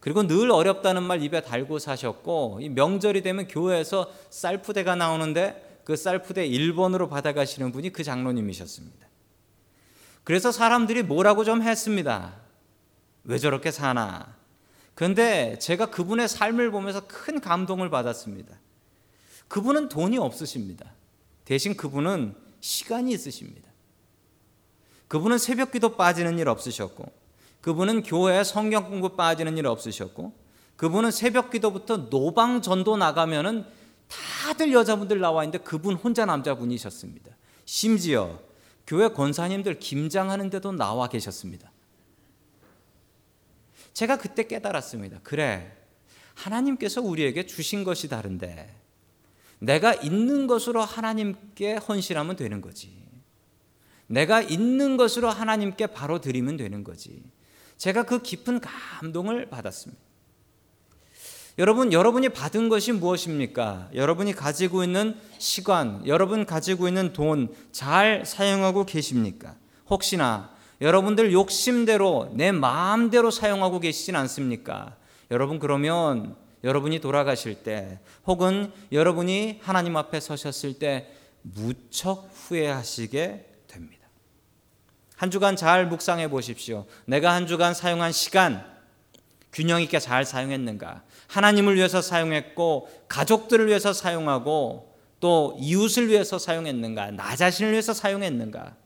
그리고 0.00 0.26
늘 0.26 0.50
어렵다는 0.50 1.02
말 1.02 1.22
입에 1.22 1.40
달고 1.40 1.78
사셨고 1.78 2.58
이 2.60 2.68
명절이 2.68 3.22
되면 3.22 3.48
교회에서 3.48 4.12
쌀푸대가 4.28 4.94
나오는데 4.94 5.80
그그 5.84 5.96
쌀푸대 5.96 6.46
1번으로 6.46 7.08
받아가시는 7.08 7.72
분이 7.72 7.90
그 7.90 8.04
장로님이셨습니다. 8.04 9.06
그래서 10.24 10.52
사람들이 10.52 11.04
뭐라고 11.04 11.44
좀 11.44 11.62
했습니다. 11.62 12.34
왜 13.24 13.38
저렇게 13.38 13.70
사나? 13.70 14.39
그런데 15.00 15.58
제가 15.58 15.86
그분의 15.86 16.28
삶을 16.28 16.70
보면서 16.70 17.00
큰 17.06 17.40
감동을 17.40 17.88
받았습니다. 17.88 18.54
그분은 19.48 19.88
돈이 19.88 20.18
없으십니다. 20.18 20.92
대신 21.46 21.74
그분은 21.74 22.34
시간이 22.60 23.10
있으십니다. 23.10 23.70
그분은 25.08 25.38
새벽 25.38 25.72
기도 25.72 25.96
빠지는 25.96 26.38
일 26.38 26.50
없으셨고, 26.50 27.10
그분은 27.62 28.02
교회 28.02 28.44
성경 28.44 28.90
공부 28.90 29.16
빠지는 29.16 29.56
일 29.56 29.68
없으셨고, 29.68 30.34
그분은 30.76 31.12
새벽 31.12 31.50
기도부터 31.50 32.10
노방 32.10 32.60
전도 32.60 32.98
나가면은 32.98 33.64
다들 34.06 34.74
여자분들 34.74 35.18
나와 35.18 35.44
있는데 35.44 35.64
그분 35.64 35.94
혼자 35.94 36.26
남자분이셨습니다. 36.26 37.34
심지어 37.64 38.38
교회 38.86 39.08
권사님들 39.08 39.78
김장하는데도 39.78 40.72
나와 40.72 41.08
계셨습니다. 41.08 41.69
제가 43.92 44.18
그때 44.18 44.46
깨달았습니다. 44.46 45.20
그래. 45.22 45.76
하나님께서 46.34 47.00
우리에게 47.02 47.46
주신 47.46 47.84
것이 47.84 48.08
다른데 48.08 48.74
내가 49.58 49.94
있는 49.94 50.46
것으로 50.46 50.82
하나님께 50.82 51.74
헌신하면 51.74 52.36
되는 52.36 52.60
거지. 52.60 53.00
내가 54.06 54.40
있는 54.40 54.96
것으로 54.96 55.28
하나님께 55.28 55.88
바로 55.88 56.20
드리면 56.20 56.56
되는 56.56 56.82
거지. 56.82 57.22
제가 57.76 58.04
그 58.04 58.22
깊은 58.22 58.60
감동을 58.60 59.50
받았습니다. 59.50 60.02
여러분, 61.58 61.92
여러분이 61.92 62.30
받은 62.30 62.70
것이 62.70 62.92
무엇입니까? 62.92 63.90
여러분이 63.94 64.32
가지고 64.32 64.82
있는 64.82 65.16
시간, 65.38 66.02
여러분 66.06 66.46
가지고 66.46 66.88
있는 66.88 67.12
돈 67.12 67.54
잘 67.70 68.24
사용하고 68.24 68.86
계십니까? 68.86 69.56
혹시나 69.88 70.54
여러분들 70.80 71.32
욕심대로 71.32 72.30
내 72.32 72.52
마음대로 72.52 73.30
사용하고 73.30 73.80
계시진 73.80 74.16
않습니까? 74.16 74.96
여러분 75.30 75.58
그러면 75.58 76.36
여러분이 76.64 77.00
돌아가실 77.00 77.62
때 77.62 77.98
혹은 78.26 78.72
여러분이 78.92 79.60
하나님 79.62 79.96
앞에 79.96 80.20
서셨을 80.20 80.78
때 80.78 81.10
무척 81.42 82.30
후회하시게 82.32 83.46
됩니다. 83.66 84.08
한 85.16 85.30
주간 85.30 85.56
잘 85.56 85.86
묵상해 85.86 86.28
보십시오. 86.28 86.86
내가 87.04 87.32
한 87.34 87.46
주간 87.46 87.74
사용한 87.74 88.12
시간 88.12 88.64
균형 89.52 89.82
있게 89.82 89.98
잘 89.98 90.24
사용했는가? 90.24 91.02
하나님을 91.26 91.76
위해서 91.76 92.00
사용했고 92.00 92.88
가족들을 93.08 93.66
위해서 93.66 93.92
사용하고 93.92 94.96
또 95.18 95.56
이웃을 95.60 96.08
위해서 96.08 96.38
사용했는가? 96.38 97.12
나 97.12 97.36
자신을 97.36 97.72
위해서 97.72 97.92
사용했는가? 97.92 98.76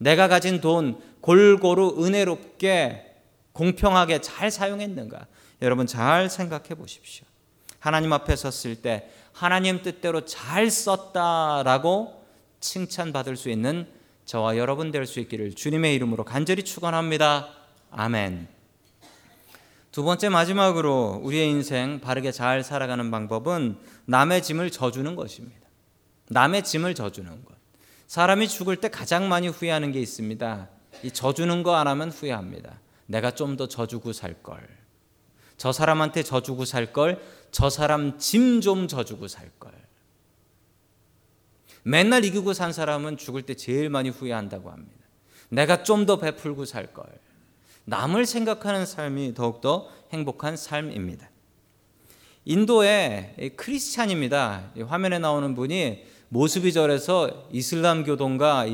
내가 0.00 0.28
가진 0.28 0.62
돈 0.62 0.98
골고루 1.20 2.02
은혜롭게 2.02 3.04
공평하게 3.52 4.22
잘 4.22 4.50
사용했는가? 4.50 5.26
여러분 5.60 5.86
잘 5.86 6.30
생각해 6.30 6.70
보십시오. 6.70 7.26
하나님 7.78 8.12
앞에 8.12 8.34
섰을 8.34 8.76
때 8.76 9.10
하나님 9.32 9.82
뜻대로 9.82 10.24
잘 10.24 10.70
썼다라고 10.70 12.24
칭찬받을 12.60 13.36
수 13.36 13.50
있는 13.50 13.86
저와 14.24 14.56
여러분 14.56 14.90
될 14.90 15.06
수 15.06 15.20
있기를 15.20 15.54
주님의 15.54 15.94
이름으로 15.96 16.24
간절히 16.24 16.62
축원합니다. 16.62 17.50
아멘. 17.90 18.48
두 19.92 20.02
번째 20.02 20.30
마지막으로 20.30 21.20
우리의 21.22 21.50
인생 21.50 22.00
바르게 22.00 22.32
잘 22.32 22.62
살아가는 22.62 23.10
방법은 23.10 23.76
남의 24.06 24.42
짐을 24.42 24.70
져주는 24.70 25.14
것입니다. 25.14 25.68
남의 26.28 26.64
짐을 26.64 26.94
져주는 26.94 27.28
것. 27.44 27.59
사람이 28.10 28.48
죽을 28.48 28.74
때 28.74 28.88
가장 28.88 29.28
많이 29.28 29.46
후회하는 29.46 29.92
게 29.92 30.00
있습니다. 30.00 30.68
이 31.04 31.12
져주는 31.12 31.62
거 31.62 31.76
안 31.76 31.86
하면 31.86 32.10
후회합니다. 32.10 32.80
내가 33.06 33.30
좀 33.36 33.56
더 33.56 33.68
져주고 33.68 34.12
살 34.12 34.42
걸. 34.42 34.66
저 35.56 35.70
사람한테 35.70 36.24
져주고 36.24 36.64
살 36.64 36.92
걸. 36.92 37.22
저 37.52 37.70
사람 37.70 38.18
짐 38.18 38.60
좀 38.60 38.88
져주고 38.88 39.28
살 39.28 39.48
걸. 39.60 39.70
맨날 41.84 42.24
이기고 42.24 42.52
산 42.52 42.72
사람은 42.72 43.16
죽을 43.16 43.42
때 43.42 43.54
제일 43.54 43.90
많이 43.90 44.08
후회한다고 44.08 44.72
합니다. 44.72 45.04
내가 45.48 45.84
좀 45.84 46.04
더 46.04 46.18
베풀고 46.18 46.64
살 46.64 46.92
걸. 46.92 47.06
남을 47.84 48.26
생각하는 48.26 48.86
삶이 48.86 49.34
더욱더 49.34 49.88
행복한 50.12 50.56
삶입니다. 50.56 51.30
인도의 52.44 53.52
크리스찬입니다. 53.56 54.72
화면에 54.88 55.20
나오는 55.20 55.54
분이 55.54 56.09
모습이 56.32 56.72
저래서 56.72 57.48
이슬람 57.52 58.04
교동가 58.04 58.64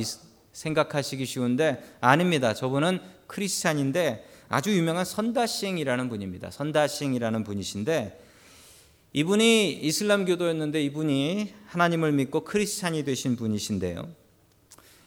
생각하시기 0.52 1.24
쉬운데 1.24 1.82
아닙니다. 2.00 2.52
저분은 2.52 3.00
크리스찬인데 3.26 4.26
아주 4.48 4.76
유명한 4.76 5.06
선다싱이라는 5.06 6.08
분입니다. 6.10 6.50
선다싱이라는 6.50 7.44
분이신데 7.44 8.20
이분이 9.14 9.72
이슬람 9.72 10.26
교도였는데 10.26 10.82
이분이 10.84 11.54
하나님을 11.66 12.12
믿고 12.12 12.44
크리스찬이 12.44 13.04
되신 13.04 13.36
분이신데요. 13.36 14.06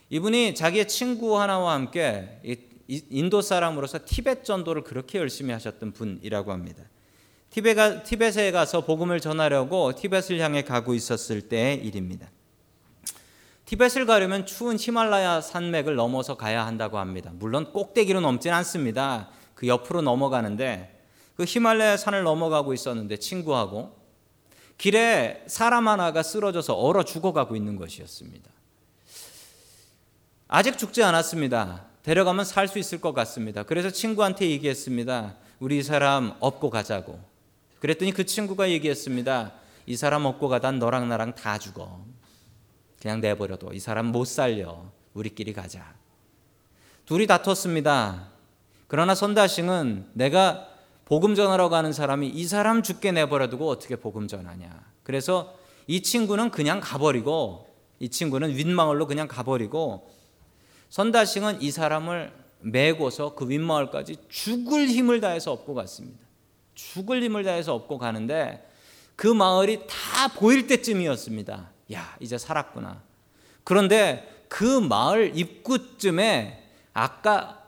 이분이 0.09 0.55
자기의 0.55 0.87
친구 0.87 1.39
하나와 1.39 1.75
함께 1.75 2.41
인도 2.87 3.43
사람으로서 3.43 3.99
티벳 4.05 4.43
전도를 4.43 4.83
그렇게 4.83 5.19
열심히 5.19 5.53
하셨던 5.53 5.91
분이라고 5.91 6.51
합니다. 6.51 6.81
티벳에 7.51 8.49
가서 8.51 8.85
복음을 8.85 9.19
전하려고 9.19 9.93
티벳을 9.93 10.39
향해 10.39 10.63
가고 10.63 10.95
있었을 10.95 11.41
때의 11.43 11.85
일입니다. 11.85 12.27
티벳을 13.69 14.07
가려면 14.07 14.47
추운 14.47 14.77
히말라야 14.79 15.41
산맥을 15.41 15.93
넘어서 15.93 16.35
가야 16.35 16.65
한다고 16.65 16.97
합니다. 16.97 17.29
물론 17.35 17.71
꼭대기로 17.71 18.19
넘진 18.19 18.51
않습니다. 18.51 19.29
그 19.53 19.67
옆으로 19.67 20.01
넘어가는데 20.01 20.99
그 21.37 21.43
히말라야 21.43 21.97
산을 21.97 22.23
넘어가고 22.23 22.73
있었는데 22.73 23.17
친구하고 23.17 23.95
길에 24.79 25.43
사람 25.45 25.87
하나가 25.87 26.23
쓰러져서 26.23 26.73
얼어 26.73 27.03
죽어가고 27.03 27.55
있는 27.55 27.75
것이었습니다. 27.75 28.49
아직 30.47 30.75
죽지 30.79 31.03
않았습니다. 31.03 31.85
데려가면 32.01 32.45
살 32.45 32.67
수 32.67 32.79
있을 32.79 32.99
것 32.99 33.13
같습니다. 33.13 33.61
그래서 33.61 33.91
친구한테 33.91 34.49
얘기했습니다. 34.49 35.35
우리 35.59 35.77
이 35.77 35.83
사람 35.83 36.33
업고 36.39 36.71
가자고. 36.71 37.19
그랬더니 37.81 38.13
그 38.13 38.25
친구가 38.25 38.71
얘기했습니다. 38.71 39.51
이 39.85 39.95
사람 39.95 40.25
업고 40.25 40.47
가단 40.47 40.79
너랑 40.79 41.07
나랑 41.07 41.35
다 41.35 41.59
죽어. 41.59 42.03
그냥 43.01 43.21
내버려둬. 43.21 43.71
이 43.73 43.79
사람 43.79 44.07
못 44.07 44.25
살려. 44.25 44.91
우리끼리 45.13 45.53
가자. 45.53 45.93
둘이 47.05 47.27
다퉜습니다. 47.27 48.27
그러나 48.87 49.15
선다싱은 49.15 50.11
내가 50.13 50.67
복음 51.05 51.33
전하러 51.33 51.69
가는 51.69 51.91
사람이 51.91 52.27
이 52.27 52.45
사람 52.45 52.83
죽게 52.83 53.11
내버려두고 53.11 53.67
어떻게 53.67 53.95
복음 53.95 54.27
전하냐. 54.27 54.69
그래서 55.03 55.55
이 55.87 56.03
친구는 56.03 56.51
그냥 56.51 56.79
가버리고 56.79 57.67
이 57.99 58.09
친구는 58.09 58.55
윗마을로 58.55 59.07
그냥 59.07 59.27
가버리고 59.27 60.09
선다싱은 60.89 61.61
이 61.61 61.71
사람을 61.71 62.31
메고서 62.61 63.35
그 63.35 63.49
윗마을까지 63.49 64.17
죽을 64.29 64.87
힘을 64.87 65.21
다해서 65.21 65.51
업고 65.51 65.73
갔습니다. 65.73 66.19
죽을 66.75 67.23
힘을 67.23 67.43
다해서 67.43 67.73
업고 67.73 67.97
가는데 67.97 68.67
그 69.15 69.27
마을이 69.27 69.81
다 69.87 70.27
보일 70.35 70.67
때쯤이었습니다. 70.67 71.71
야, 71.93 72.15
이제 72.19 72.37
살았구나. 72.37 73.01
그런데 73.63 74.45
그 74.47 74.63
마을 74.79 75.37
입구쯤에 75.37 76.71
아까 76.93 77.65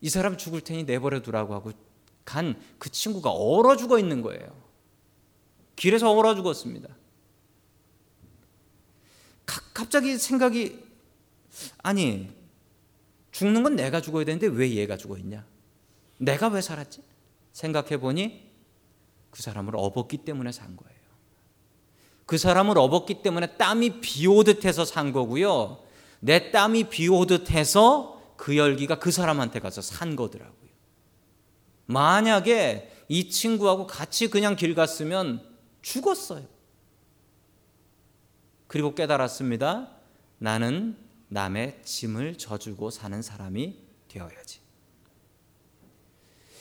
이 0.00 0.08
사람 0.08 0.36
죽을 0.36 0.60
테니 0.60 0.84
내버려 0.84 1.20
두라고 1.20 1.54
하고 1.54 1.72
간 2.24 2.54
그 2.78 2.90
친구가 2.90 3.30
얼어 3.30 3.76
죽어 3.76 3.98
있는 3.98 4.22
거예요. 4.22 4.60
길에서 5.76 6.12
얼어 6.12 6.34
죽었습니다. 6.34 6.88
갑자기 9.74 10.18
생각이 10.18 10.84
아니 11.78 12.30
죽는 13.30 13.62
건 13.62 13.76
내가 13.76 14.00
죽어야 14.00 14.24
되는데 14.24 14.46
왜 14.46 14.72
얘가 14.72 14.96
죽어 14.96 15.16
있냐? 15.18 15.46
내가 16.18 16.48
왜 16.48 16.60
살았지? 16.60 17.02
생각해 17.52 17.98
보니 17.98 18.50
그 19.30 19.42
사람을 19.42 19.74
업었기 19.76 20.18
때문에 20.18 20.52
산 20.52 20.76
거예요. 20.76 20.91
그 22.32 22.38
사람을 22.38 22.78
업었기 22.78 23.20
때문에 23.20 23.58
땀이 23.58 24.00
비 24.00 24.26
오듯 24.26 24.64
해서 24.64 24.86
산 24.86 25.12
거고요. 25.12 25.84
내 26.18 26.50
땀이 26.50 26.84
비 26.84 27.06
오듯 27.06 27.50
해서 27.50 28.22
그 28.38 28.56
열기가 28.56 28.98
그 28.98 29.10
사람한테 29.10 29.60
가서 29.60 29.82
산 29.82 30.16
거더라고요. 30.16 30.70
만약에 31.84 32.90
이 33.10 33.28
친구하고 33.28 33.86
같이 33.86 34.30
그냥 34.30 34.56
길 34.56 34.74
갔으면 34.74 35.46
죽었어요. 35.82 36.46
그리고 38.66 38.94
깨달았습니다. 38.94 39.90
나는 40.38 40.96
남의 41.28 41.82
짐을 41.84 42.38
져주고 42.38 42.88
사는 42.88 43.20
사람이 43.20 43.76
되어야지. 44.08 44.60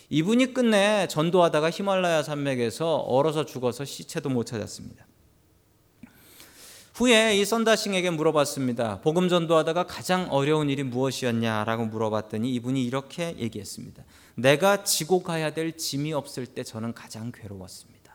이분이 0.09 0.53
끝내 0.53 1.07
전도하다가 1.07 1.69
히말라야 1.69 2.23
산맥에서 2.23 2.97
얼어서 2.97 3.45
죽어서 3.45 3.85
시체도 3.85 4.27
못 4.27 4.43
찾았습니다. 4.43 5.05
후에 7.01 7.35
이 7.35 7.45
썬다싱에게 7.45 8.11
물어봤습니다. 8.11 9.01
복음 9.01 9.27
전도하다가 9.27 9.87
가장 9.87 10.27
어려운 10.29 10.69
일이 10.69 10.83
무엇이었냐라고 10.83 11.87
물어봤더니 11.87 12.53
이분이 12.53 12.85
이렇게 12.85 13.35
얘기했습니다. 13.39 14.03
내가 14.35 14.83
지고 14.83 15.23
가야 15.23 15.51
될 15.51 15.75
짐이 15.75 16.13
없을 16.13 16.45
때 16.45 16.63
저는 16.63 16.93
가장 16.93 17.31
괴로웠습니다. 17.31 18.13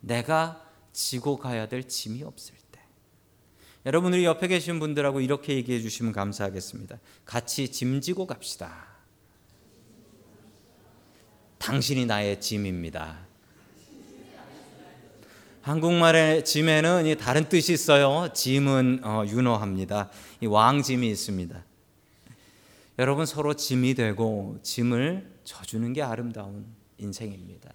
내가 0.00 0.64
지고 0.94 1.36
가야 1.36 1.68
될 1.68 1.86
짐이 1.86 2.22
없을 2.22 2.54
때. 2.72 2.80
여러분 3.84 4.14
우리 4.14 4.24
옆에 4.24 4.48
계신 4.48 4.80
분들하고 4.80 5.20
이렇게 5.20 5.54
얘기해 5.54 5.82
주시면 5.82 6.14
감사하겠습니다. 6.14 6.98
같이 7.26 7.70
짐 7.70 8.00
지고 8.00 8.26
갑시다. 8.26 8.86
당신이 11.58 12.06
나의 12.06 12.40
짐입니다. 12.40 13.27
한국말의 15.68 16.46
짐에는 16.46 17.14
다른 17.18 17.46
뜻이 17.46 17.74
있어요. 17.74 18.32
짐은 18.32 19.00
어, 19.04 19.24
윤호합니다. 19.26 20.08
이 20.40 20.46
왕짐이 20.46 21.06
있습니다. 21.10 21.62
여러분 22.98 23.26
서로 23.26 23.52
짐이 23.52 23.92
되고 23.92 24.58
짐을 24.62 25.30
져주는 25.44 25.92
게 25.92 26.00
아름다운 26.00 26.64
인생입니다. 26.96 27.70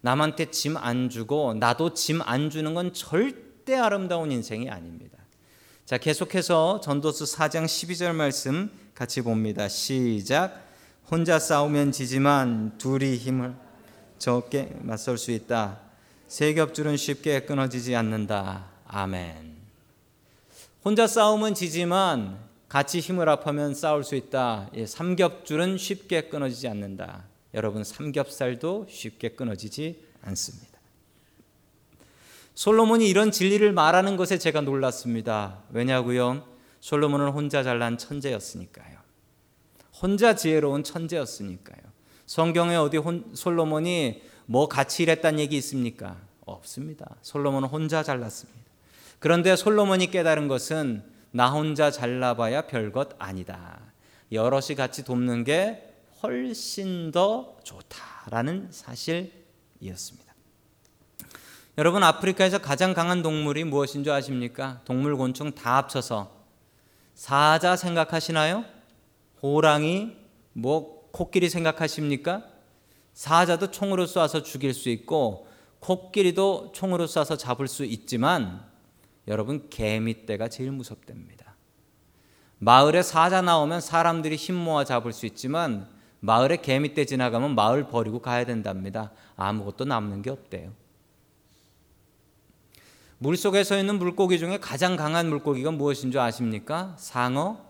남한테 0.00 0.50
짐 0.50 0.76
안 0.76 1.08
주고 1.08 1.54
나도 1.54 1.94
짐 1.94 2.20
안 2.20 2.50
주는 2.50 2.74
건 2.74 2.92
절대 2.92 3.76
아름다운 3.76 4.32
인생이 4.32 4.68
아닙니다. 4.68 5.16
자, 5.86 5.98
계속해서 5.98 6.80
전도서 6.80 7.26
4장 7.26 7.66
12절 7.66 8.12
말씀 8.12 8.72
같이 8.92 9.22
봅니다. 9.22 9.68
시작. 9.68 10.66
혼자 11.08 11.38
싸우면 11.38 11.92
지지만 11.92 12.76
둘이 12.76 13.16
힘을 13.18 13.54
적게 14.18 14.74
맞설 14.80 15.16
수 15.16 15.30
있다. 15.30 15.93
세 16.26 16.54
겹줄은 16.54 16.96
쉽게 16.96 17.40
끊어지지 17.40 17.94
않는다. 17.94 18.66
아멘. 18.86 19.54
혼자 20.84 21.06
싸우면 21.06 21.54
지지만 21.54 22.38
같이 22.68 23.00
힘을 23.00 23.28
합하면 23.28 23.74
싸울 23.74 24.04
수 24.04 24.16
있다. 24.16 24.70
예, 24.74 24.86
삼겹줄은 24.86 25.78
쉽게 25.78 26.28
끊어지지 26.28 26.68
않는다. 26.68 27.24
여러분 27.54 27.84
삼겹살도 27.84 28.86
쉽게 28.90 29.30
끊어지지 29.30 30.04
않습니다. 30.22 30.74
솔로몬이 32.54 33.08
이런 33.08 33.30
진리를 33.30 33.72
말하는 33.72 34.16
것에 34.16 34.38
제가 34.38 34.60
놀랐습니다. 34.60 35.58
왜냐고요? 35.70 36.44
솔로몬은 36.80 37.30
혼자 37.30 37.62
잘난 37.62 37.98
천재였으니까요. 37.98 38.98
혼자 40.00 40.34
지혜로운 40.34 40.84
천재였으니까요. 40.84 41.82
성경에 42.26 42.76
어디 42.76 42.96
혼, 42.96 43.30
솔로몬이 43.34 44.22
뭐 44.46 44.68
같이 44.68 45.02
일했다는 45.02 45.38
얘기 45.38 45.56
있습니까? 45.58 46.16
없습니다. 46.44 47.16
솔로몬은 47.22 47.68
혼자 47.68 48.02
잘났습니다. 48.02 48.60
그런데 49.18 49.56
솔로몬이 49.56 50.10
깨달은 50.10 50.48
것은 50.48 51.02
나 51.30 51.50
혼자 51.50 51.90
잘나봐야 51.90 52.66
별것 52.66 53.16
아니다. 53.18 53.80
여럿이 54.30 54.76
같이 54.76 55.04
돕는 55.04 55.44
게 55.44 55.94
훨씬 56.22 57.10
더 57.10 57.56
좋다라는 57.64 58.68
사실이었습니다. 58.70 60.34
여러분 61.76 62.04
아프리카에서 62.04 62.58
가장 62.58 62.94
강한 62.94 63.22
동물이 63.22 63.64
무엇인 63.64 64.04
줄 64.04 64.12
아십니까? 64.12 64.80
동물 64.84 65.16
곤충 65.16 65.52
다 65.52 65.76
합쳐서 65.78 66.30
사자 67.14 67.76
생각하시나요? 67.76 68.64
호랑이, 69.42 70.16
뭐 70.52 71.08
코끼리 71.10 71.48
생각하십니까? 71.48 72.44
사자도 73.14 73.70
총으로 73.70 74.04
쏴서 74.04 74.44
죽일 74.44 74.74
수 74.74 74.90
있고 74.90 75.48
코끼리도 75.80 76.72
총으로 76.72 77.06
쏴서 77.06 77.38
잡을 77.38 77.68
수 77.68 77.84
있지만 77.84 78.64
여러분 79.28 79.68
개미떼가 79.70 80.48
제일 80.48 80.72
무섭답니다. 80.72 81.54
마을에 82.58 83.02
사자 83.02 83.40
나오면 83.40 83.80
사람들이 83.80 84.36
힘 84.36 84.56
모아 84.56 84.84
잡을 84.84 85.12
수 85.12 85.26
있지만 85.26 85.88
마을에 86.20 86.56
개미떼 86.56 87.04
지나가면 87.04 87.54
마을 87.54 87.88
버리고 87.88 88.20
가야 88.20 88.44
된답니다. 88.44 89.12
아무것도 89.36 89.84
남는 89.84 90.22
게 90.22 90.30
없대요. 90.30 90.72
물 93.18 93.36
속에 93.36 93.62
서 93.62 93.78
있는 93.78 93.98
물고기 93.98 94.38
중에 94.38 94.58
가장 94.58 94.96
강한 94.96 95.28
물고기가 95.28 95.70
무엇인 95.70 96.10
줄 96.10 96.20
아십니까? 96.20 96.94
상어, 96.98 97.64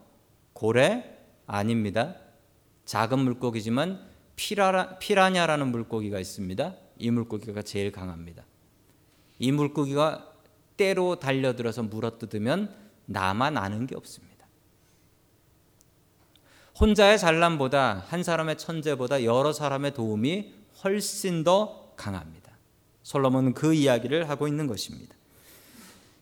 고래 0.52 1.18
아닙니다. 1.46 2.14
작은 2.86 3.18
물고기지만 3.18 4.13
피라, 4.36 4.98
피라냐라는 4.98 5.68
물고기가 5.68 6.18
있습니다. 6.18 6.74
이 6.98 7.10
물고기가 7.10 7.62
제일 7.62 7.92
강합니다. 7.92 8.44
이 9.38 9.52
물고기가 9.52 10.32
때로 10.76 11.16
달려들어서 11.18 11.82
물어뜯으면 11.82 12.74
나만 13.06 13.56
아는 13.56 13.86
게 13.86 13.96
없습니다. 13.96 14.46
혼자의 16.80 17.18
잘남보다 17.18 18.04
한 18.08 18.22
사람의 18.22 18.58
천재보다 18.58 19.22
여러 19.24 19.52
사람의 19.52 19.94
도움이 19.94 20.54
훨씬 20.82 21.44
더 21.44 21.92
강합니다. 21.96 22.52
솔로몬은 23.02 23.54
그 23.54 23.74
이야기를 23.74 24.28
하고 24.28 24.48
있는 24.48 24.66
것입니다. 24.66 25.14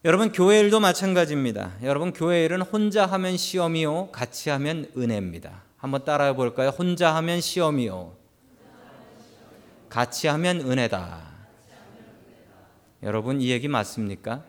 여러분 0.04 0.32
교회 0.32 0.58
일도 0.60 0.80
마찬가지입니다. 0.80 1.76
여러분 1.82 2.12
교회 2.12 2.44
일은 2.44 2.60
혼자 2.60 3.06
하면 3.06 3.36
시험이요, 3.36 4.10
같이 4.10 4.50
하면 4.50 4.90
은혜입니다. 4.96 5.62
한번 5.82 6.04
따라해 6.04 6.36
볼까요? 6.36 6.68
혼자 6.68 7.12
하면 7.16 7.40
시험이요, 7.40 8.16
같이 9.88 10.28
하면 10.28 10.60
은혜다. 10.60 11.32
여러분 13.02 13.40
이 13.40 13.50
얘기 13.50 13.66
맞습니까? 13.66 14.44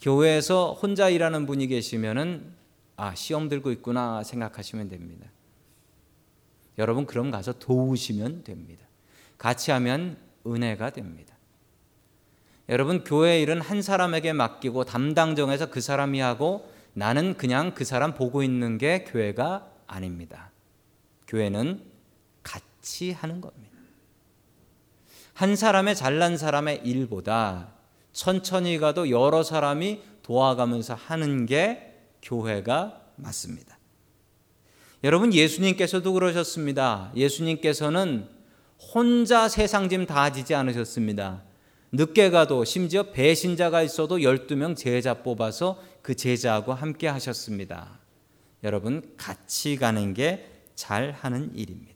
교회에서 0.00 0.78
혼자 0.80 1.08
일하는 1.08 1.44
분이 1.44 1.66
계시면은 1.66 2.52
아, 2.96 3.16
시험 3.16 3.48
들고 3.48 3.72
있구나 3.72 4.22
생각하시면 4.22 4.90
됩니다. 4.90 5.26
여러분 6.78 7.04
그럼 7.04 7.32
가서 7.32 7.58
도우시면 7.58 8.44
됩니다. 8.44 8.86
같이 9.38 9.72
하면 9.72 10.16
은혜가 10.46 10.90
됩니다. 10.90 11.34
여러분 12.68 13.02
교회 13.02 13.42
일은 13.42 13.60
한 13.60 13.82
사람에게 13.82 14.34
맡기고 14.34 14.84
담당 14.84 15.34
정해서 15.34 15.68
그 15.68 15.80
사람이 15.80 16.20
하고 16.20 16.70
나는 16.92 17.36
그냥 17.36 17.74
그 17.74 17.82
사람 17.82 18.14
보고 18.14 18.44
있는 18.44 18.78
게 18.78 19.02
교회가 19.02 19.71
아닙니다. 19.86 20.50
교회는 21.26 21.82
같이 22.42 23.12
하는 23.12 23.40
겁니다. 23.40 23.72
한 25.34 25.56
사람의 25.56 25.96
잘난 25.96 26.36
사람의 26.36 26.82
일보다 26.84 27.72
천천히 28.12 28.78
가도 28.78 29.10
여러 29.10 29.42
사람이 29.42 30.02
도와가면서 30.22 30.94
하는 30.94 31.46
게 31.46 31.98
교회가 32.22 33.00
맞습니다. 33.16 33.78
여러분 35.04 35.32
예수님께서도 35.34 36.12
그러셨습니다. 36.12 37.12
예수님께서는 37.16 38.28
혼자 38.94 39.48
세상 39.48 39.88
짐 39.88 40.06
다 40.06 40.30
지지 40.32 40.54
않으셨습니다. 40.54 41.42
늦게 41.92 42.30
가도 42.30 42.64
심지어 42.64 43.04
배신자가 43.04 43.82
있어도 43.82 44.18
12명 44.18 44.76
제자 44.76 45.14
뽑아서 45.22 45.82
그 46.02 46.14
제자하고 46.14 46.72
함께 46.72 47.08
하셨습니다. 47.08 48.01
여러분 48.62 49.14
같이 49.16 49.76
가는 49.76 50.14
게 50.14 50.48
잘하는 50.74 51.52
일입니다. 51.54 51.92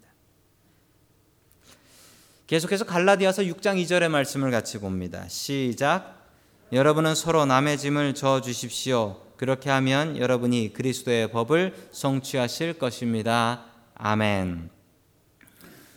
계속해서 2.47 2.85
갈라디아서 2.85 3.43
6장 3.43 3.83
2절의 3.83 4.09
말씀을 4.09 4.51
같이 4.51 4.79
봅니다. 4.79 5.27
시작. 5.29 6.31
여러분은 6.73 7.15
서로 7.15 7.45
남의 7.45 7.79
짐을 7.79 8.15
져 8.15 8.41
주십시오. 8.41 9.21
그렇게 9.37 9.71
하면 9.71 10.17
여러분이 10.17 10.73
그리스도의 10.73 11.31
법을 11.31 11.89
성취하실 11.91 12.79
것입니다. 12.79 13.67
아멘. 13.95 14.71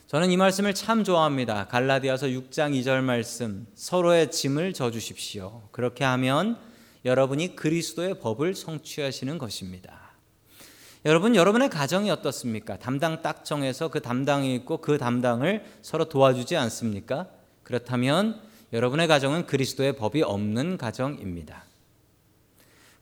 저는 0.07 0.31
이 0.31 0.37
말씀을 0.37 0.73
참 0.73 1.03
좋아합니다. 1.03 1.67
갈라디아서 1.67 2.27
6장 2.27 2.73
2절 2.79 3.01
말씀. 3.01 3.67
서로의 3.75 4.31
짐을 4.31 4.73
져 4.73 4.89
주십시오. 4.89 5.69
그렇게 5.71 6.03
하면 6.03 6.57
여러분이 7.05 7.55
그리스도의 7.55 8.19
법을 8.19 8.55
성취하시는 8.55 9.37
것입니다. 9.37 9.98
여러분 11.05 11.33
여러분의 11.33 11.69
가정이 11.69 12.11
어떻습니까? 12.11 12.77
담당 12.77 13.21
딱 13.21 13.45
정해서 13.45 13.87
그 13.87 14.01
담당이 14.01 14.53
있고 14.55 14.77
그 14.77 14.97
담당을 14.97 15.63
서로 15.81 16.09
도와주지 16.09 16.57
않습니까? 16.57 17.27
그렇다면 17.63 18.41
여러분의 18.73 19.07
가정은 19.07 19.45
그리스도의 19.45 19.95
법이 19.95 20.23
없는 20.23 20.77
가정입니다. 20.77 21.63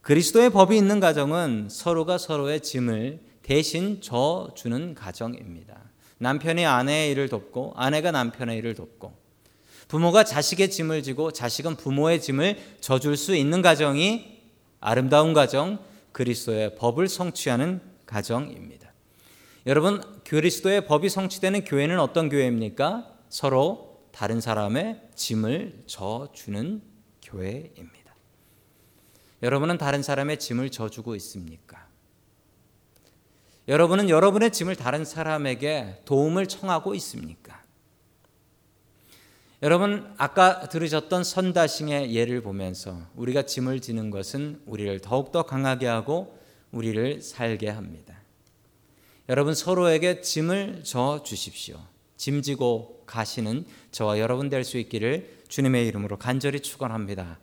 그리스도의 0.02 0.52
법이 0.52 0.78
있는 0.78 1.00
가정은 1.00 1.70
서로가 1.72 2.20
서로의 2.20 2.62
짐을 2.62 3.20
대신 3.42 4.00
져 4.00 4.52
주는 4.56 4.94
가정입니다. 4.94 5.76
남편이 6.20 6.66
아내의 6.66 7.12
일을 7.12 7.30
돕고 7.30 7.74
아내가 7.76 8.12
남편의 8.12 8.58
일을 8.60 8.76
돕고 8.76 9.14
부모가 9.88 10.24
자식의 10.24 10.70
짐을 10.70 11.02
지고 11.02 11.32
자식은 11.32 11.78
부모의 11.78 12.22
짐을 12.22 12.58
져줄 12.80 13.18
수 13.18 13.36
있는 13.36 13.64
가정이 13.64 14.38
아름다운 14.80 15.34
가정, 15.34 15.80
그리스도의 16.18 16.76
법을 16.78 17.10
성취하는 17.10 17.80
가정입니다. 18.08 18.92
여러분, 19.68 20.02
그리스도의 20.24 20.88
법이 20.88 21.10
성취되는 21.10 21.64
교회는 21.64 22.00
어떤 22.00 22.28
교회입니까? 22.28 23.16
서로 23.30 24.08
다른 24.12 24.42
사람의 24.42 25.10
짐을 25.14 25.84
져주는 25.86 26.82
교회입니다. 27.22 28.16
여러분은 29.44 29.78
다른 29.78 30.02
사람의 30.02 30.40
짐을 30.40 30.72
져주고 30.72 31.16
있습니까? 31.18 31.88
여러분은 33.68 34.10
여러분의 34.10 34.52
짐을 34.52 34.76
다른 34.76 35.06
사람에게 35.06 36.02
도움을 36.06 36.48
청하고 36.48 36.96
있습니까? 36.96 37.57
여러분 39.64 40.14
아까 40.18 40.70
들으셨던 40.70 41.24
선다싱의 41.24 42.14
예를 42.14 42.42
보면서 42.42 43.02
우리가 43.16 43.42
짐을 43.44 43.80
지는 43.80 44.12
것은 44.12 44.62
우리를 44.68 45.00
더욱더 45.00 45.44
강하게 45.44 45.88
하고 45.88 46.38
우리를 46.72 47.22
살게 47.22 47.70
합니다. 47.70 48.16
여러분 49.30 49.56
서로에게 49.56 50.22
짐을 50.22 50.84
져 50.84 51.24
주십시오. 51.26 51.80
짐 52.18 52.42
지고 52.44 53.02
가시는 53.08 53.66
저와 53.92 54.20
여러분 54.20 54.50
될 54.50 54.64
수 54.64 54.78
있기를 54.78 55.38
주님의 55.48 55.88
이름으로 55.88 56.18
간절히 56.18 56.60
축원합니다. 56.60 57.40